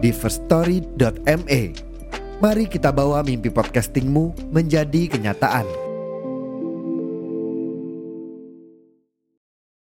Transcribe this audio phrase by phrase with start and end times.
[0.00, 1.62] di firststory.me.
[2.40, 5.68] Mari kita bawa mimpi podcastingmu menjadi kenyataan.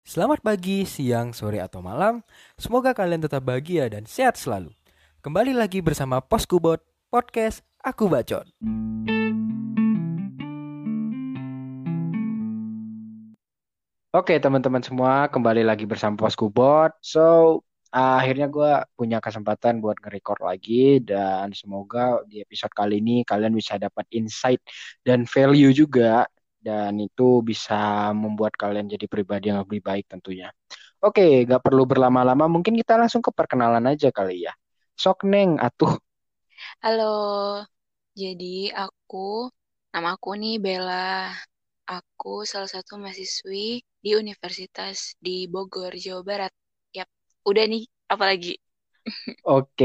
[0.06, 2.22] Selamat pagi, siang, sore, atau malam.
[2.54, 4.70] Semoga kalian tetap bahagia dan sehat selalu.
[5.26, 6.78] Kembali lagi bersama Poskubot
[7.10, 8.46] Podcast Aku Bacot.
[14.14, 16.94] Oke teman-teman semua, kembali lagi bersama Poskubot.
[17.02, 17.58] So,
[17.94, 23.78] akhirnya gue punya kesempatan buat nge-record lagi dan semoga di episode kali ini kalian bisa
[23.78, 24.58] dapat insight
[25.06, 26.26] dan value juga
[26.58, 30.50] dan itu bisa membuat kalian jadi pribadi yang lebih baik tentunya.
[30.98, 34.52] Oke, gak perlu berlama-lama, mungkin kita langsung ke perkenalan aja kali ya.
[34.96, 35.94] Sok Neng, atuh.
[36.80, 37.62] Halo,
[38.16, 39.52] jadi aku,
[39.92, 41.30] nama aku nih Bella.
[41.84, 46.63] Aku salah satu mahasiswi di Universitas di Bogor, Jawa Barat.
[47.48, 48.52] Udah nih, apalagi.
[49.44, 49.84] Oke,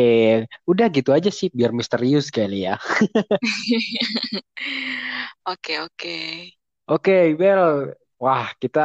[0.72, 2.80] udah gitu aja sih, biar misterius kali ya.
[5.46, 6.16] Oke, oke.
[6.92, 7.62] Oke, Bel.
[8.24, 8.80] Wah, kita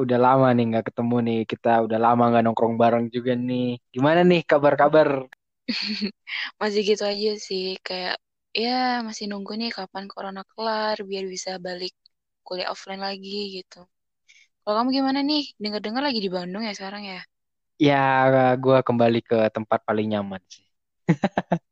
[0.00, 1.38] udah lama nih nggak ketemu nih.
[1.50, 3.64] Kita udah lama nggak nongkrong bareng juga nih.
[3.94, 5.08] Gimana nih kabar-kabar?
[6.60, 8.14] Masih gitu aja sih, kayak
[8.62, 8.70] ya
[9.06, 11.92] masih nunggu nih kapan corona kelar biar bisa balik
[12.46, 13.76] kuliah offline lagi gitu.
[14.62, 15.42] Kalau kamu gimana nih?
[15.62, 17.20] Dengar-dengar lagi di Bandung ya sekarang ya?
[17.86, 17.94] Ya,
[18.62, 20.64] gue kembali ke tempat paling nyaman sih.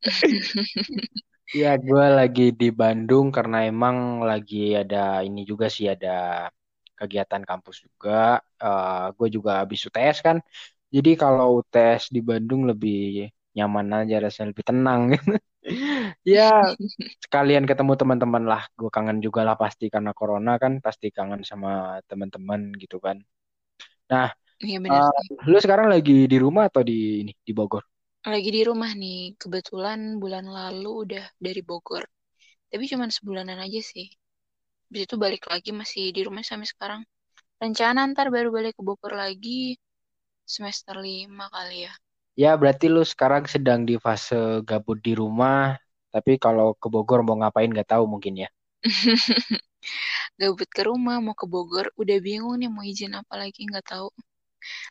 [1.61, 3.97] Ya, gue lagi di Bandung karena emang
[4.29, 4.97] lagi ada
[5.27, 6.09] ini juga sih ada
[6.99, 8.13] kegiatan kampus juga.
[8.65, 10.37] Uh, gue juga habis UTS kan.
[10.95, 12.95] Jadi kalau UTS di Bandung lebih
[13.57, 15.03] nyaman aja, rasanya lebih tenang.
[16.35, 16.43] ya,
[17.25, 18.63] sekalian ketemu teman-teman lah.
[18.79, 23.17] Gue kangen juga lah pasti karena corona kan, pasti kangen sama teman-teman gitu kan.
[24.13, 24.27] Nah,
[24.61, 25.37] Iya benar uh, sih.
[25.45, 27.85] lu sekarang lagi di rumah atau di ini di Bogor?
[28.25, 29.37] Lagi di rumah nih.
[29.37, 32.09] Kebetulan bulan lalu udah dari Bogor.
[32.73, 34.09] Tapi cuma sebulanan aja sih.
[34.89, 37.03] Habis itu balik lagi masih di rumah sampai sekarang.
[37.61, 39.77] Rencana ntar baru balik ke Bogor lagi
[40.47, 41.93] semester lima kali ya.
[42.37, 45.73] Ya, berarti lu sekarang sedang di fase gabut di rumah,
[46.13, 48.49] tapi kalau ke Bogor mau ngapain nggak tahu mungkin ya.
[50.41, 54.13] Gabut ke rumah mau ke Bogor udah bingung nih mau izin apa lagi nggak tahu.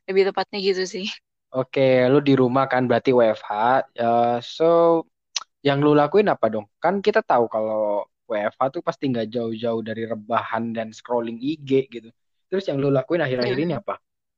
[0.07, 1.07] Lebih tepatnya gitu sih.
[1.55, 1.81] Oke,
[2.11, 3.51] lu di rumah kan berarti WFH.
[3.95, 4.65] Uh, so,
[5.67, 6.65] yang lu lakuin apa dong?
[6.83, 12.09] Kan kita tahu kalau WFH tuh pasti nggak jauh-jauh dari rebahan dan scrolling IG gitu.
[12.49, 13.95] Terus yang lu lakuin akhir-akhir Ya, ini apa?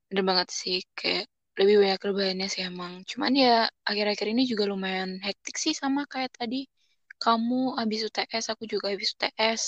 [0.08, 1.24] bener banget sih kayak
[1.60, 2.92] lebih banyak rebahannya sih emang.
[3.10, 6.68] Cuman ya akhir-akhir ini juga lumayan hektik sih sama kayak tadi.
[7.24, 9.62] Kamu habis UTS, aku juga habis UTS.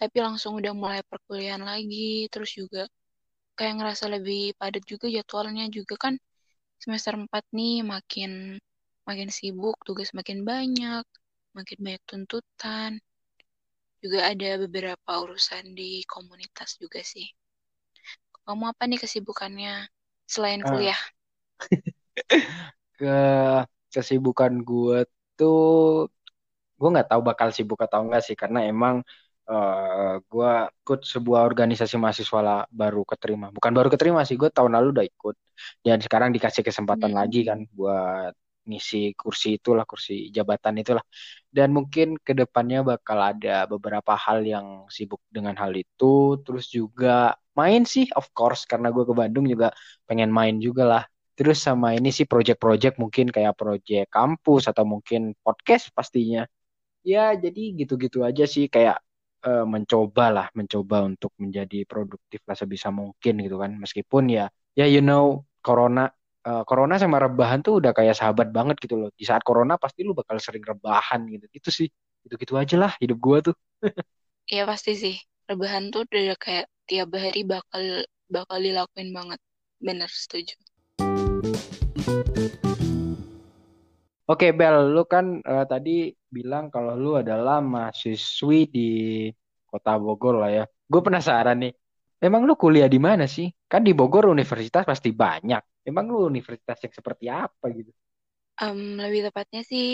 [0.00, 2.26] Tapi langsung udah mulai perkuliahan lagi.
[2.32, 2.82] Terus juga
[3.56, 6.14] kayak ngerasa lebih padat juga jadwalnya juga kan
[6.82, 8.30] semester 4 nih makin
[9.08, 11.04] makin sibuk, tugas makin banyak,
[11.56, 12.92] makin banyak tuntutan.
[14.04, 17.24] Juga ada beberapa urusan di komunitas juga sih.
[18.46, 19.74] Kamu apa nih kesibukannya
[20.32, 21.00] selain Ah, kuliah?
[22.98, 23.06] ke
[23.92, 24.98] kesibukan gue
[25.36, 25.60] tuh
[26.78, 28.96] gue nggak tahu bakal sibuk atau enggak sih karena emang
[29.48, 33.50] uh, gue ikut sebuah organisasi mahasiswa lah, baru keterima.
[33.54, 35.36] Bukan baru keterima sih gue tahun lalu udah ikut.
[35.84, 37.48] Dan sekarang dikasih kesempatan lagi Hmm.
[37.48, 38.32] kan buat
[38.62, 41.02] ngisi kursi itulah kursi jabatan itulah.
[41.50, 46.38] Dan mungkin ke depannya bakal ada beberapa hal yang sibuk dengan hal itu.
[46.46, 49.74] Terus juga main sih of course karena gue ke Bandung juga
[50.08, 51.04] pengen main juga lah.
[51.34, 56.46] Terus sama ini sih project-project mungkin kayak project kampus atau mungkin podcast pastinya.
[57.02, 58.70] Ya, jadi gitu-gitu aja sih.
[58.70, 59.02] Kayak
[59.42, 63.74] eh, mencoba lah, mencoba untuk menjadi produktif lah sebisa mungkin gitu kan.
[63.76, 64.46] Meskipun ya,
[64.78, 66.10] ya you know, corona,
[66.46, 69.10] eh, corona sama rebahan tuh udah kayak sahabat banget gitu loh.
[69.14, 71.46] Di saat corona pasti lu bakal sering rebahan gitu.
[71.50, 71.88] Itu sih,
[72.26, 73.56] gitu-gitu aja lah hidup gua tuh.
[74.50, 75.16] Iya pasti sih.
[75.46, 79.38] Rebahan tuh udah kayak tiap hari bakal bakal dilakuin banget.
[79.82, 80.54] Bener, setuju.
[84.30, 88.80] Oke Bel, lu kan eh, tadi bilang kalau lu adalah mahasiswi di
[89.70, 90.64] Kota Bogor lah ya.
[90.90, 91.72] Gue penasaran nih,
[92.26, 93.48] emang lu kuliah di mana sih?
[93.70, 95.62] Kan di Bogor universitas pasti banyak.
[95.88, 97.90] Emang lu universitas yang seperti apa gitu?
[98.62, 99.86] Um, lebih tepatnya sih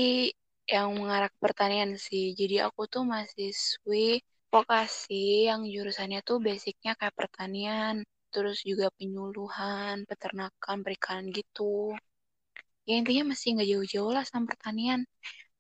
[0.75, 2.25] yang mengarah ke pertanian sih.
[2.40, 4.20] Jadi aku tuh mahasiswi
[4.52, 7.94] vokasi yang jurusannya tuh basicnya kayak pertanian,
[8.32, 11.62] terus juga penyuluhan, peternakan, perikanan gitu.
[12.88, 15.00] Ya intinya masih nggak jauh-jauh lah sama pertanian.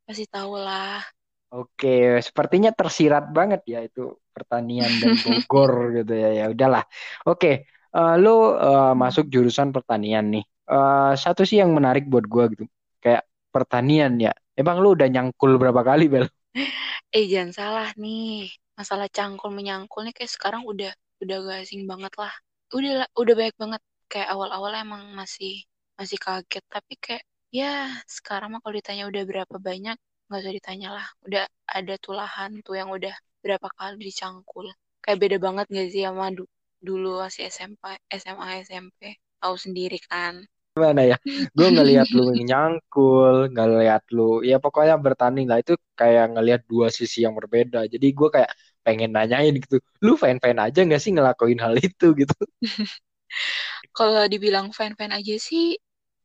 [0.08, 1.04] Pasti tahu lah.
[1.52, 6.28] Oke, sepertinya tersirat banget ya itu pertanian dan Bogor gitu ya.
[6.32, 6.88] Ya udahlah.
[7.28, 10.44] Oke, uh, lu uh, masuk jurusan pertanian nih.
[10.64, 12.64] Uh, satu sih yang menarik buat gua gitu.
[13.04, 14.32] Kayak pertanian ya.
[14.56, 16.26] Emang lu udah nyangkul berapa kali, Bel?
[17.08, 18.52] Eh, jangan salah nih.
[18.76, 20.92] Masalah cangkul menyangkul nih kayak sekarang udah
[21.24, 22.32] udah gak asing banget lah.
[22.72, 23.82] Udah udah banyak banget.
[24.12, 25.64] Kayak awal-awal emang masih
[25.96, 29.96] masih kaget, tapi kayak ya sekarang mah kalau ditanya udah berapa banyak
[30.28, 31.06] nggak usah ditanya lah.
[31.26, 33.14] Udah ada tulahan tuh yang udah
[33.44, 34.66] berapa kali dicangkul.
[35.02, 36.44] Kayak beda banget gak sih sama du
[36.78, 39.00] dulu masih SMP SMA SMP
[39.40, 40.34] tahu sendiri kan?
[40.76, 41.16] Gimana ya?
[41.56, 45.58] Gue ngelihat lu nyangkul ngelihat lu ya pokoknya bertanding lah.
[45.62, 47.78] Itu kayak ngelihat dua sisi yang berbeda.
[47.92, 48.50] Jadi gue kayak
[48.86, 52.06] pengen nanyain gitu lu fan fan aja gak sih ngelakuin hal itu?
[52.20, 52.34] gitu.
[53.96, 55.76] Kalau dibilang fan fan aja sih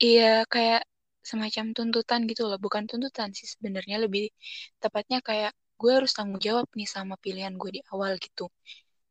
[0.04, 0.82] iya kayak
[1.30, 2.60] semacam tuntutan gitu loh.
[2.66, 4.24] Bukan tuntutan sih sebenarnya lebih
[4.84, 8.46] tepatnya kayak gue harus tanggung jawab nih sama pilihan gue di awal gitu.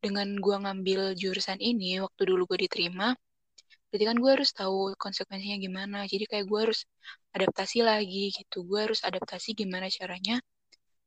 [0.05, 3.09] Dengan gue ngambil jurusan ini waktu dulu gue diterima
[3.93, 5.99] berarti kan gue harus tahu konsekuensinya gimana.
[6.13, 6.81] Jadi kayak gue harus
[7.37, 8.65] adaptasi lagi gitu.
[8.69, 10.41] Gue harus adaptasi gimana caranya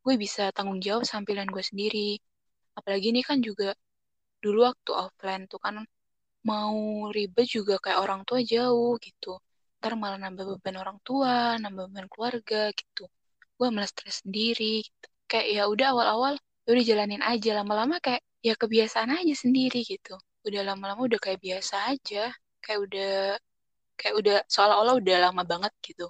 [0.06, 2.22] gue bisa tanggung jawab sama gue sendiri.
[2.78, 3.74] Apalagi ini kan juga
[4.44, 5.76] dulu waktu offline tuh kan
[6.46, 9.42] mau ribet juga kayak orang tua jauh gitu
[9.80, 13.04] ntar malah nambah beban orang tua nambah beban keluarga gitu.
[13.58, 15.08] Gue malah stres sendiri gitu.
[15.26, 16.34] kayak ya udah awal-awal
[16.66, 17.50] ya udah jalanin aja.
[17.60, 20.16] Lama-lama kayak ya kebiasaan aja sendiri gitu.
[20.46, 22.30] Udah lama-lama udah kayak biasa aja.
[22.64, 23.14] Kayak udah
[24.00, 26.08] kayak udah seolah-olah udah lama banget gitu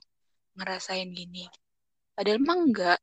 [0.56, 1.46] ngerasain gini.
[2.16, 3.00] Padahal emang enggak.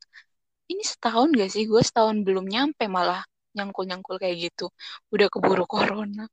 [0.72, 1.68] Ini setahun gak sih?
[1.68, 3.20] Gue setahun belum nyampe malah
[3.52, 4.72] nyangkul-nyangkul kayak gitu.
[5.12, 6.24] Udah keburu corona.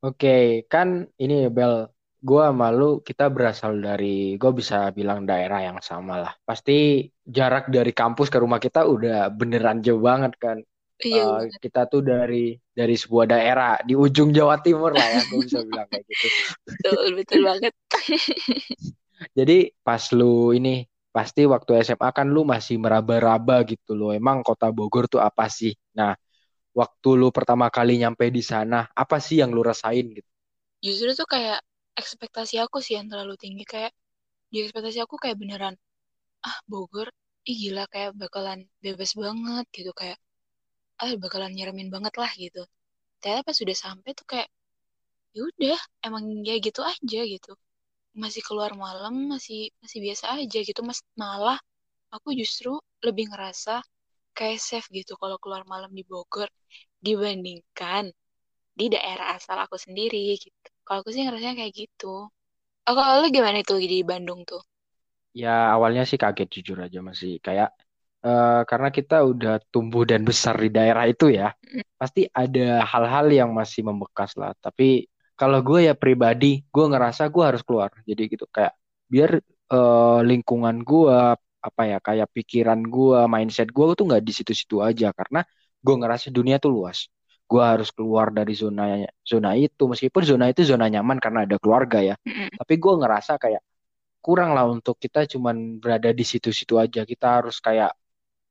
[0.00, 1.84] Oke, kan ini Bel,
[2.20, 6.32] gue malu kita berasal dari gue bisa bilang daerah yang sama lah.
[6.44, 10.60] Pasti jarak dari kampus ke rumah kita udah beneran jauh banget kan.
[11.00, 15.40] Iya, uh, kita tuh dari dari sebuah daerah di ujung Jawa Timur lah ya gue
[15.40, 16.26] bisa bilang kayak gitu.
[16.68, 17.72] Betul betul banget.
[19.38, 24.12] Jadi pas lu ini pasti waktu SMA kan lu masih meraba-raba gitu loh.
[24.12, 25.72] Emang kota Bogor tuh apa sih?
[25.96, 26.12] Nah
[26.76, 30.28] waktu lu pertama kali nyampe di sana apa sih yang lu rasain gitu?
[30.84, 31.64] Justru tuh kayak
[32.00, 33.92] ekspektasi aku sih yang terlalu tinggi kayak
[34.52, 35.74] di ekspektasi aku kayak beneran
[36.48, 37.08] ah Bogor
[37.50, 40.18] ih gila kayak bakalan bebas banget gitu kayak
[41.02, 42.62] ah bakalan nyeremin banget lah gitu.
[43.22, 44.48] Ternyata pas sudah sampai tuh kayak
[45.36, 47.52] ya udah emang ya gitu aja gitu.
[48.22, 51.58] Masih keluar malam masih masih biasa aja gitu mas malah
[52.14, 52.72] aku justru
[53.06, 53.82] lebih ngerasa
[54.38, 56.48] kayak safe gitu kalau keluar malam di Bogor
[57.06, 58.04] dibandingkan
[58.78, 62.26] di daerah asal aku sendiri gitu kalau aku sih ngerasanya kayak gitu.
[62.90, 64.58] Oh, kalau lu gimana itu di Bandung tuh?
[65.30, 67.70] Ya awalnya sih kaget jujur aja masih kayak
[68.26, 71.54] uh, karena kita udah tumbuh dan besar di daerah itu ya,
[71.94, 74.50] pasti ada hal-hal yang masih membekas lah.
[74.58, 75.06] Tapi
[75.38, 77.94] kalau gue ya pribadi, gue ngerasa gue harus keluar.
[78.02, 78.74] Jadi gitu kayak
[79.06, 79.38] biar
[79.70, 85.14] uh, lingkungan gue apa ya kayak pikiran gue, mindset gue tuh nggak di situ-situ aja
[85.14, 85.46] karena
[85.78, 87.06] gue ngerasa dunia tuh luas
[87.50, 89.82] gue harus keluar dari zona zona itu.
[89.90, 92.14] Meskipun zona itu zona nyaman karena ada keluarga ya.
[92.22, 92.62] Mm-hmm.
[92.62, 93.62] tapi gue ngerasa kayak
[94.22, 97.02] kurang lah untuk kita cuman berada di situ-situ aja.
[97.02, 97.90] Kita harus kayak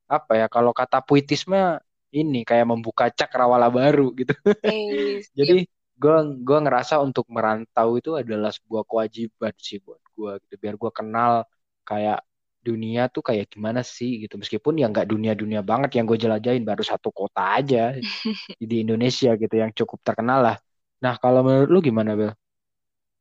[0.10, 1.80] apa ya kalau kata puitisme
[2.12, 4.34] ini kayak membuka cakrawala baru gitu.
[4.66, 5.64] Hey, jadi
[6.00, 10.56] gue gue ngerasa untuk merantau itu adalah sebuah kewajiban sih buat gue gitu.
[10.60, 11.48] Biar gue kenal
[11.88, 12.20] kayak
[12.68, 14.36] dunia tuh kayak gimana sih gitu.
[14.42, 17.78] Meskipun ya nggak dunia-dunia banget yang gue jelajahin baru satu kota aja
[18.70, 20.58] di Indonesia gitu yang cukup terkenal lah.
[21.04, 22.32] Nah kalau menurut lu gimana Bel?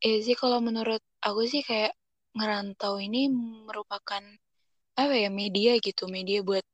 [0.08, 1.92] Eh sih kalau menurut aku sih kayak
[2.36, 3.20] ngerantau ini
[3.68, 4.22] merupakan
[5.00, 6.02] apa ya media gitu.
[6.16, 6.64] Media buat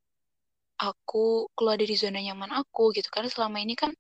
[0.88, 3.09] aku keluar dari zona nyaman aku gitu.
[3.14, 3.92] Karena selama ini kan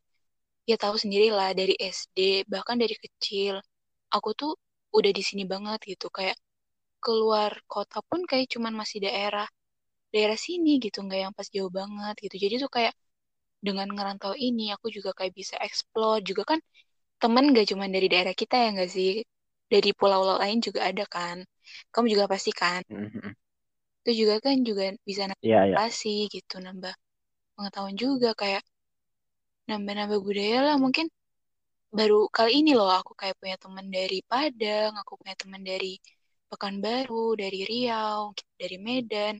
[0.70, 2.18] ya tahu sendiri lah dari SD
[2.52, 3.54] bahkan dari kecil
[4.16, 4.52] aku tuh
[4.98, 6.06] udah di sini banget gitu.
[6.16, 6.36] Kayak
[7.04, 9.46] keluar kota pun kayak cuman masih daerah
[10.14, 12.36] daerah sini gitu nggak yang pas jauh banget gitu.
[12.44, 12.94] Jadi tuh kayak
[13.66, 16.20] dengan ngerantau ini aku juga kayak bisa explore.
[16.28, 16.60] Juga kan
[17.22, 19.10] temen gak cuman dari daerah kita ya nggak sih?
[19.72, 21.36] Dari pulau-pulau lain juga ada kan?
[21.92, 22.82] Kamu juga pasti kan?
[22.88, 23.30] Mm-hmm.
[24.04, 26.28] itu juga kan juga bisa nambah yeah, yeah.
[26.28, 26.92] gitu nambah
[27.56, 28.60] pengetahuan juga kayak
[29.64, 30.76] nambah-nambah budaya lah.
[30.76, 31.08] Mungkin
[31.94, 35.96] baru kali ini loh aku kayak punya teman dari Padang aku punya teman dari
[36.54, 38.20] Pekanbaru, dari Riau,
[38.60, 39.34] dari Medan.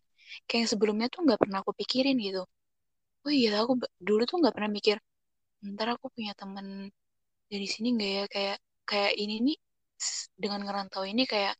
[0.46, 2.42] Kayak yang sebelumnya tuh nggak pernah aku pikirin gitu.
[3.26, 3.72] Oh iya, aku
[4.08, 4.96] dulu tuh nggak pernah mikir,
[5.72, 6.66] ntar aku punya temen
[7.52, 8.56] dari sini nggak ya kayak
[8.90, 9.56] kayak ini nih
[10.42, 11.54] dengan ngerantau ini kayak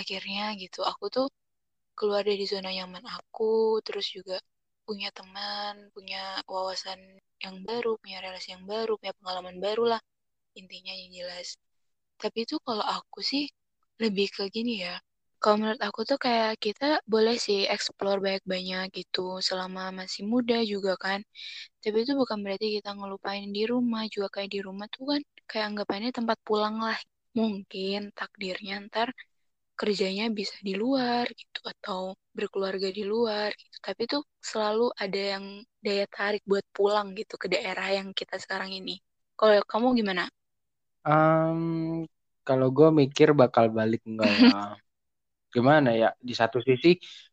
[0.00, 1.26] akhirnya gitu aku tuh
[1.98, 3.44] keluar dari zona nyaman aku
[3.86, 4.36] terus juga
[4.86, 6.20] punya teman punya
[6.52, 7.00] wawasan
[7.44, 10.00] yang baru punya relasi yang baru punya pengalaman baru lah
[10.60, 11.48] intinya yang jelas
[12.22, 13.44] tapi itu kalau aku sih
[14.00, 14.96] lebih ke gini ya
[15.42, 20.94] kalau menurut aku tuh kayak kita boleh sih explore banyak-banyak gitu selama masih muda juga
[20.94, 21.18] kan.
[21.82, 25.20] Tapi itu bukan berarti kita ngelupain di rumah juga kayak di rumah tuh kan
[25.50, 26.98] kayak anggapannya tempat pulang lah.
[27.34, 29.08] Mungkin takdirnya ntar
[29.74, 33.76] kerjanya bisa di luar gitu atau berkeluarga di luar gitu.
[33.82, 35.44] Tapi tuh selalu ada yang
[35.82, 39.02] daya tarik buat pulang gitu ke daerah yang kita sekarang ini.
[39.34, 40.30] Kalau kamu gimana?
[41.02, 42.06] Um,
[42.48, 44.50] kalau gue mikir bakal balik enggak ya?
[45.54, 46.08] Gimana ya?
[46.28, 46.88] Di satu sisi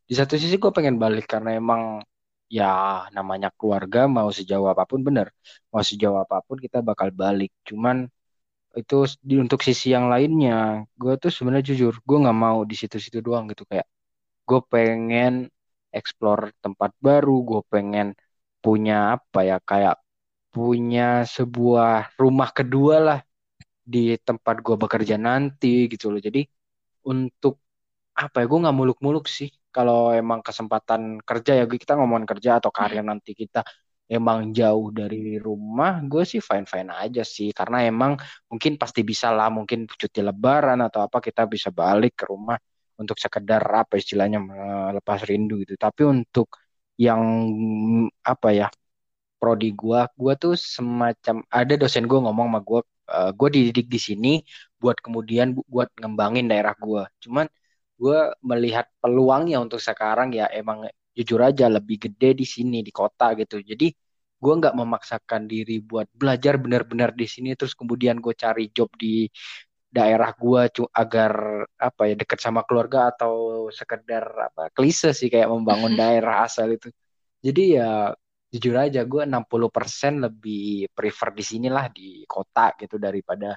[0.10, 1.82] di satu sisi gue pengen balik karena emang
[2.58, 2.66] ya
[3.16, 5.28] namanya keluarga mau sejauh apa pun bener.
[5.72, 7.52] Mau sejauh apa pun kita bakal balik.
[7.68, 7.98] Cuman
[8.80, 8.96] itu
[9.30, 13.46] di untuk sisi yang lainnya gue tuh sebenarnya jujur gue nggak mau di situ-situ doang
[13.52, 13.64] gitu.
[13.72, 13.88] Kayak
[14.50, 15.34] gue pengen
[16.00, 18.08] explore tempat baru gue pengen
[18.64, 19.96] punya apa ya kayak
[20.54, 21.02] punya
[21.36, 23.20] sebuah rumah kedua lah
[23.94, 26.22] di tempat gue bekerja nanti gitu loh.
[26.28, 26.40] Jadi
[27.10, 27.54] untuk
[28.24, 29.50] apa ya gue nggak muluk-muluk sih.
[29.76, 33.06] Kalau emang kesempatan kerja ya kita ngomongin kerja atau hmm.
[33.10, 33.60] nanti kita
[34.10, 37.50] emang jauh dari rumah gue sih fine fine aja sih.
[37.58, 38.12] Karena emang
[38.50, 42.58] mungkin pasti bisa lah mungkin cuti lebaran atau apa kita bisa balik ke rumah
[43.02, 45.74] untuk sekedar apa istilahnya melepas rindu gitu.
[45.80, 46.48] Tapi untuk
[47.00, 47.22] yang
[48.32, 48.68] apa ya
[49.40, 52.80] prodi gue gue tuh semacam ada dosen gue ngomong sama gue
[53.10, 54.34] uh, gue dididik di sini
[54.82, 57.46] buat kemudian buat ngembangin daerah gue cuman
[58.00, 60.88] gue melihat peluangnya untuk sekarang ya emang
[61.20, 63.60] jujur aja lebih gede di sini di kota gitu.
[63.60, 63.92] Jadi
[64.40, 69.28] gue nggak memaksakan diri buat belajar benar-benar di sini terus kemudian gue cari job di
[69.92, 70.62] daerah gue
[70.96, 71.34] agar
[71.76, 74.24] apa ya dekat sama keluarga atau sekedar
[74.54, 76.88] apa klise sih kayak membangun daerah asal itu.
[77.44, 78.16] Jadi ya
[78.50, 83.54] jujur aja gue 60% lebih prefer di sinilah di kota gitu daripada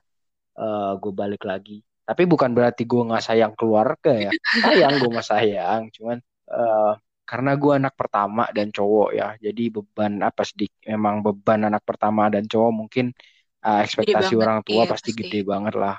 [0.60, 1.80] uh, gue balik lagi.
[2.04, 4.30] Tapi bukan berarti gue nggak sayang keluarga ya.
[4.60, 5.88] Sayang gue mah sayang.
[5.96, 6.20] Cuman
[6.52, 6.92] uh,
[7.24, 9.28] karena gue anak pertama dan cowok ya.
[9.40, 13.16] Jadi beban apa sih memang beban anak pertama dan cowok mungkin
[13.64, 15.20] uh, ekspektasi orang tua iya, pasti, pasti.
[15.24, 15.96] gede banget lah.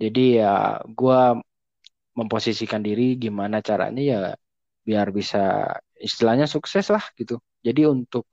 [0.00, 1.20] Jadi ya gue
[2.14, 4.20] memposisikan diri gimana caranya ya
[4.86, 8.28] biar bisa istilahnya sukses lah gitu jadi untuk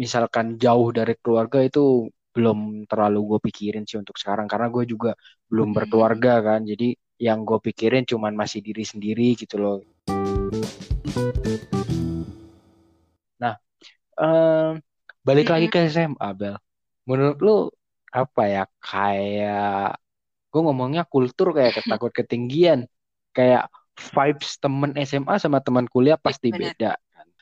[0.00, 5.12] misalkan jauh dari keluarga itu belum terlalu gue pikirin sih untuk sekarang karena gue juga
[5.52, 6.64] belum berkeluarga kan.
[6.64, 9.78] Jadi yang gue pikirin cuman masih diri sendiri gitu loh.
[13.36, 13.60] Nah
[14.16, 14.80] um,
[15.20, 16.56] balik lagi ke SMA Bel.
[17.04, 17.56] Menurut lu
[18.16, 18.64] apa ya?
[18.80, 20.00] Kayak
[20.48, 22.88] gue ngomongnya kultur kayak ketakut ketinggian.
[23.36, 23.68] Kayak
[24.16, 26.96] vibes temen SMA sama teman kuliah pasti beda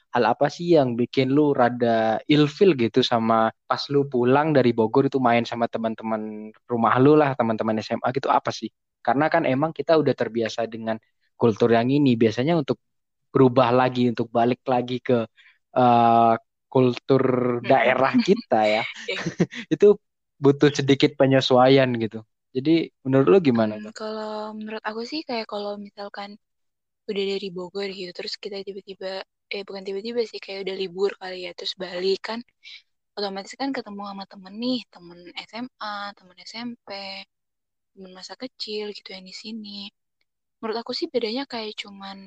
[0.09, 5.13] hal apa sih yang bikin lu rada ilfil gitu sama pas lu pulang dari Bogor
[5.13, 8.73] itu main sama teman-teman rumah lu lah, teman-teman SMA gitu apa sih?
[9.05, 10.97] Karena kan emang kita udah terbiasa dengan
[11.37, 12.17] kultur yang ini.
[12.17, 12.81] Biasanya untuk
[13.29, 15.29] berubah lagi, untuk balik lagi ke
[15.77, 16.35] uh,
[16.69, 17.23] kultur
[17.65, 18.85] daerah kita ya,
[19.75, 19.97] itu
[20.41, 22.25] butuh sedikit penyesuaian gitu.
[22.57, 23.77] Jadi menurut lu gimana?
[23.77, 26.41] Hmm, kalau menurut aku sih kayak kalau misalkan
[27.11, 29.11] udah dari Bogor gitu, terus kita tiba-tiba
[29.55, 32.41] eh bukan tiba-tiba sih kayak udah libur kali ya terus balik kan.
[33.19, 36.89] Otomatis kan ketemu sama temen nih temen SMA temen SMP
[37.93, 39.79] temen masa kecil gitu yang di sini.
[40.61, 42.19] Menurut aku sih bedanya kayak cuman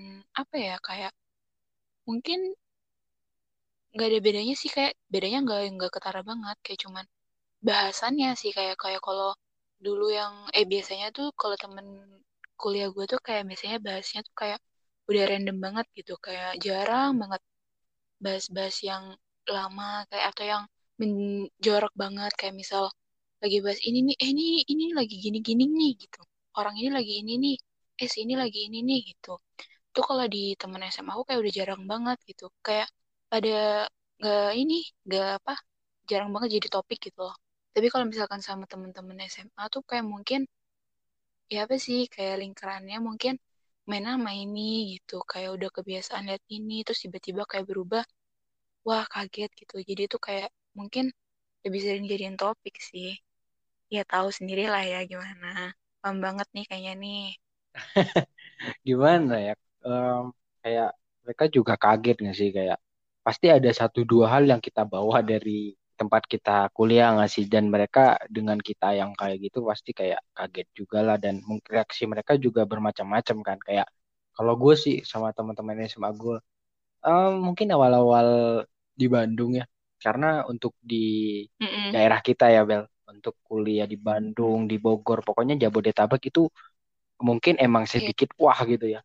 [0.41, 1.11] apa ya kayak
[2.07, 2.39] mungkin
[3.93, 6.57] nggak ada bedanya sih kayak bedanya nggak nggak ketara banget.
[6.65, 7.05] Kayak cuman
[7.67, 9.31] bahasannya sih kayak kayak kalau
[9.85, 11.87] dulu yang eh biasanya tuh kalau temen
[12.61, 14.59] kuliah gue tuh kayak biasanya bahasnya tuh kayak
[15.09, 17.41] udah random banget gitu kayak jarang banget
[18.23, 19.03] bahas-bahas yang
[19.55, 20.63] lama kayak atau yang
[21.01, 22.83] menjorok banget kayak misal
[23.41, 26.21] lagi bahas ini nih eh ini ini lagi gini-gini nih gitu.
[26.59, 27.55] Orang ini lagi ini nih
[28.01, 29.29] eh sini lagi ini nih gitu.
[29.95, 32.87] Tuh kalau di temen SMA aku kayak udah jarang banget gitu kayak
[33.31, 33.51] pada
[34.19, 34.75] nggak ini
[35.07, 35.53] nggak apa
[36.09, 37.35] jarang banget jadi topik gitu loh.
[37.73, 40.41] Tapi kalau misalkan sama temen-temen SMA tuh kayak mungkin
[41.53, 43.33] ya apa sih kayak lingkarannya mungkin
[43.89, 44.61] main sama ini
[44.97, 48.03] gitu kayak udah kebiasaan lihat ini terus tiba-tiba kayak berubah
[48.87, 49.75] wah kaget gitu.
[49.89, 51.05] Jadi itu kayak mungkin
[51.65, 53.11] lebih sering jadiin topik sih.
[53.95, 55.47] Ya tahu sendiri lah ya gimana.
[56.01, 57.21] Paham banget nih kayaknya nih.
[58.87, 59.53] Gimana ya?
[59.85, 60.23] Um,
[60.61, 60.89] kayak
[61.23, 62.49] mereka juga kaget nggak sih?
[62.57, 62.77] Kayak
[63.25, 67.45] pasti ada satu dua hal yang kita bawa dari tempat kita kuliah nggak sih?
[67.53, 68.01] Dan mereka
[68.35, 71.15] dengan kita yang kayak gitu pasti kayak kaget juga lah.
[71.23, 71.35] Dan
[71.75, 73.57] reaksi mereka juga bermacam-macam kan.
[73.67, 73.87] Kayak
[74.35, 76.35] kalau gue sih sama teman-temannya sama gue
[77.07, 78.27] um, mungkin awal-awal
[78.99, 79.65] di Bandung ya.
[80.03, 80.95] Karena untuk di
[81.61, 81.91] Mm-mm.
[81.93, 82.83] daerah kita ya Bel.
[83.11, 86.47] Untuk kuliah di Bandung di Bogor pokoknya Jabodetabek itu
[87.27, 87.93] mungkin emang Iya.
[87.99, 88.99] sedikit wah gitu ya.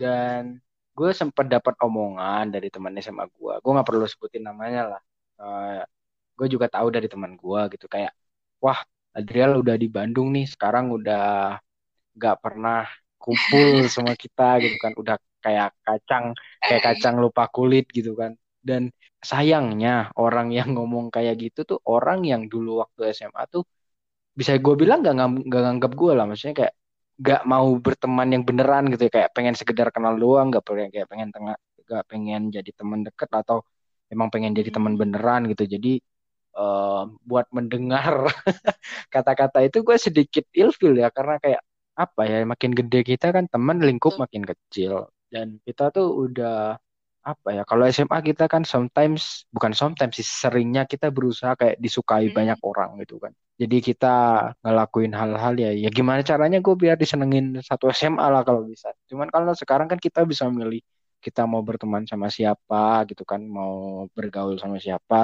[0.00, 0.60] Dan
[0.96, 3.54] gue sempat dapat omongan dari teman SMA gue.
[3.62, 5.02] Gue nggak perlu sebutin namanya lah.
[5.42, 5.80] Eh,
[6.38, 8.12] gue juga tahu dari teman gue gitu kayak
[8.64, 8.80] wah
[9.18, 11.22] Adriel udah di Bandung nih sekarang udah
[12.16, 12.78] nggak pernah
[13.22, 14.92] kumpul sama kita gitu kan.
[15.00, 16.24] Udah kayak kacang
[16.66, 18.32] kayak kacang lupa kulit gitu kan.
[18.68, 18.82] Dan
[19.30, 23.62] sayangnya orang yang ngomong kayak gitu tuh orang yang dulu waktu SMA tuh
[24.38, 26.24] bisa gue bilang ngam- nggak nganggap gue lah.
[26.30, 26.74] Maksudnya kayak
[27.22, 29.12] nggak mau berteman yang beneran gitu ya.
[29.16, 33.30] Kayak pengen sekedar kenal doang nggak pengen kayak pengen tengah nggak pengen jadi teman deket
[33.40, 33.58] atau
[34.12, 35.00] emang pengen jadi teman Hmm.
[35.02, 35.64] beneran gitu.
[35.74, 35.88] Jadi
[37.26, 38.30] buat mendengar
[39.14, 41.62] kata-kata itu gue sedikit ilfil ya karena kayak
[41.94, 45.10] apa ya makin gede kita kan teman lingkup makin kecil.
[45.30, 46.78] Dan kita tuh udah
[47.24, 52.28] apa ya kalau SMA kita kan sometimes bukan sometimes sih seringnya kita berusaha kayak disukai
[52.28, 52.36] Mm-mm.
[52.36, 53.32] banyak orang gitu kan.
[53.56, 54.14] Jadi kita
[54.62, 58.92] ngelakuin hal-hal ya ya gimana caranya gue biar disenengin satu SMA lah kalau bisa.
[59.08, 60.82] Cuman kalau sekarang kan kita bisa milih
[61.26, 62.76] kita mau berteman sama siapa
[63.10, 63.72] gitu kan mau
[64.16, 65.16] bergaul sama siapa.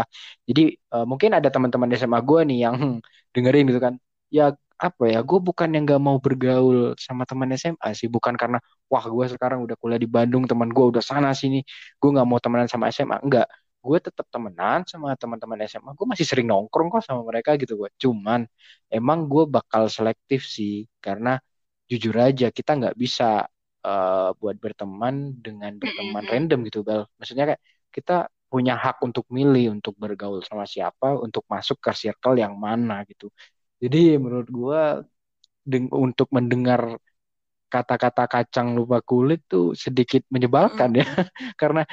[0.48, 2.76] Jadi eh, mungkin ada teman-teman SMA gue nih yang
[3.34, 3.94] dengerin gitu kan.
[4.36, 4.44] Ya
[4.80, 8.08] apa ya gue bukan yang gak mau bergaul sama teman SMA sih.
[8.14, 8.58] Bukan karena
[8.90, 11.60] wah gue sekarang udah kuliah di Bandung teman gue udah sana sini.
[12.00, 13.46] Gue nggak mau temenan sama SMA enggak
[13.80, 17.88] gue tetap temenan sama teman-teman SMA gue masih sering nongkrong kok sama mereka gitu gue
[17.96, 18.44] cuman
[18.92, 20.84] emang gue bakal selektif sih.
[21.04, 21.36] Karena
[21.90, 23.24] jujur aja kita nggak bisa
[23.86, 27.02] eh, buat berteman dengan berteman random gitu Bel.
[27.18, 28.14] Maksudnya kayak kita
[28.50, 33.30] punya hak untuk milih untuk bergaul sama siapa untuk masuk ke circle yang mana gitu.
[33.80, 34.82] Jadi menurut gue
[35.94, 36.98] untuk mendengar
[37.70, 41.06] kata-kata kacang lupa kulit tuh sedikit menyebalkan ya.
[41.60, 41.86] Karena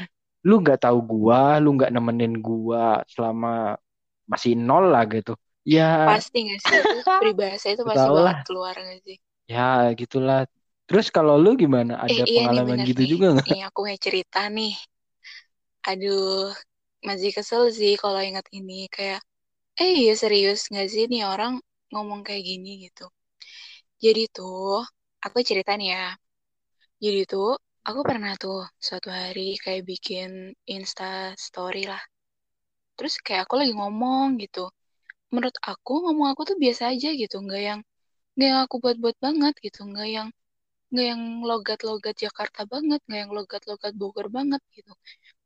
[0.48, 3.78] lu nggak tahu gua lu nggak nemenin gua selama
[4.26, 5.38] masih nol lah gitu.
[5.68, 6.10] Ya.
[6.10, 8.42] Pasti nggak sih itu peribahasa itu pasti lah.
[8.48, 9.18] keluar nggak sih?
[9.48, 10.44] ya gitulah
[10.88, 13.12] terus kalau lu gimana Eh ada iya nih pengalaman gitu nih.
[13.12, 14.72] juga nggak Nih aku mau cerita nih.
[15.90, 16.54] Aduh,
[17.08, 19.20] masih kesel sih kalau ingat ini kayak
[19.84, 21.54] eh iya serius nggak sih nih orang
[21.94, 23.04] ngomong kayak gini gitu.
[24.04, 24.82] Jadi tuh
[25.26, 26.06] aku cerita nih ya.
[27.04, 27.48] Jadi tuh
[27.90, 30.30] aku pernah tuh suatu hari kayak bikin
[30.76, 32.02] Insta story lah.
[32.98, 34.64] Terus kayak aku lagi ngomong gitu.
[35.34, 37.80] Menurut aku ngomong aku tuh biasa aja gitu, nggak yang
[38.36, 40.30] nggak yang aku buat-buat banget gitu, nggak yang
[40.92, 44.92] nggak yang logat-logat Jakarta banget, nggak yang logat-logat Bogor banget gitu,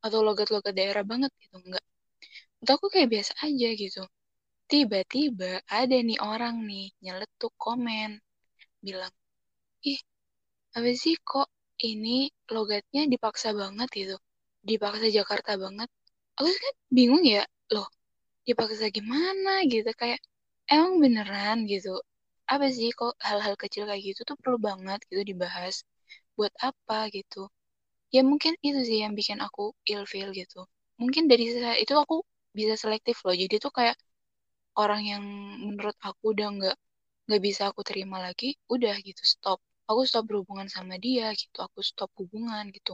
[0.05, 1.83] atau logat-logat daerah banget gitu, nggak.
[2.61, 4.01] Menurut aku kayak biasa aja gitu.
[4.71, 8.11] Tiba-tiba ada nih orang nih nyeletuk komen,
[8.85, 9.13] bilang,
[9.87, 9.99] ih
[10.77, 11.47] apa sih kok
[11.85, 14.15] ini logatnya dipaksa banget gitu,
[14.69, 15.89] dipaksa Jakarta banget.
[16.39, 17.43] Aku kan bingung ya,
[17.75, 17.87] loh
[18.47, 20.19] dipaksa gimana gitu kayak
[20.71, 21.91] emang beneran gitu
[22.53, 25.75] apa sih kok hal-hal kecil kayak gitu tuh perlu banget gitu dibahas?
[26.37, 27.41] Buat apa gitu?
[28.15, 30.59] Ya mungkin itu sih yang bikin aku ilfeel gitu.
[31.01, 32.15] Mungkin dari saat itu aku
[32.57, 33.35] bisa selektif loh.
[33.43, 33.95] Jadi tuh kayak
[34.83, 35.23] orang yang
[35.67, 36.75] menurut aku udah nggak
[37.27, 39.59] nggak bisa aku terima lagi udah gitu stop.
[39.89, 41.57] Aku stop berhubungan sama dia gitu.
[41.67, 42.93] Aku stop hubungan gitu.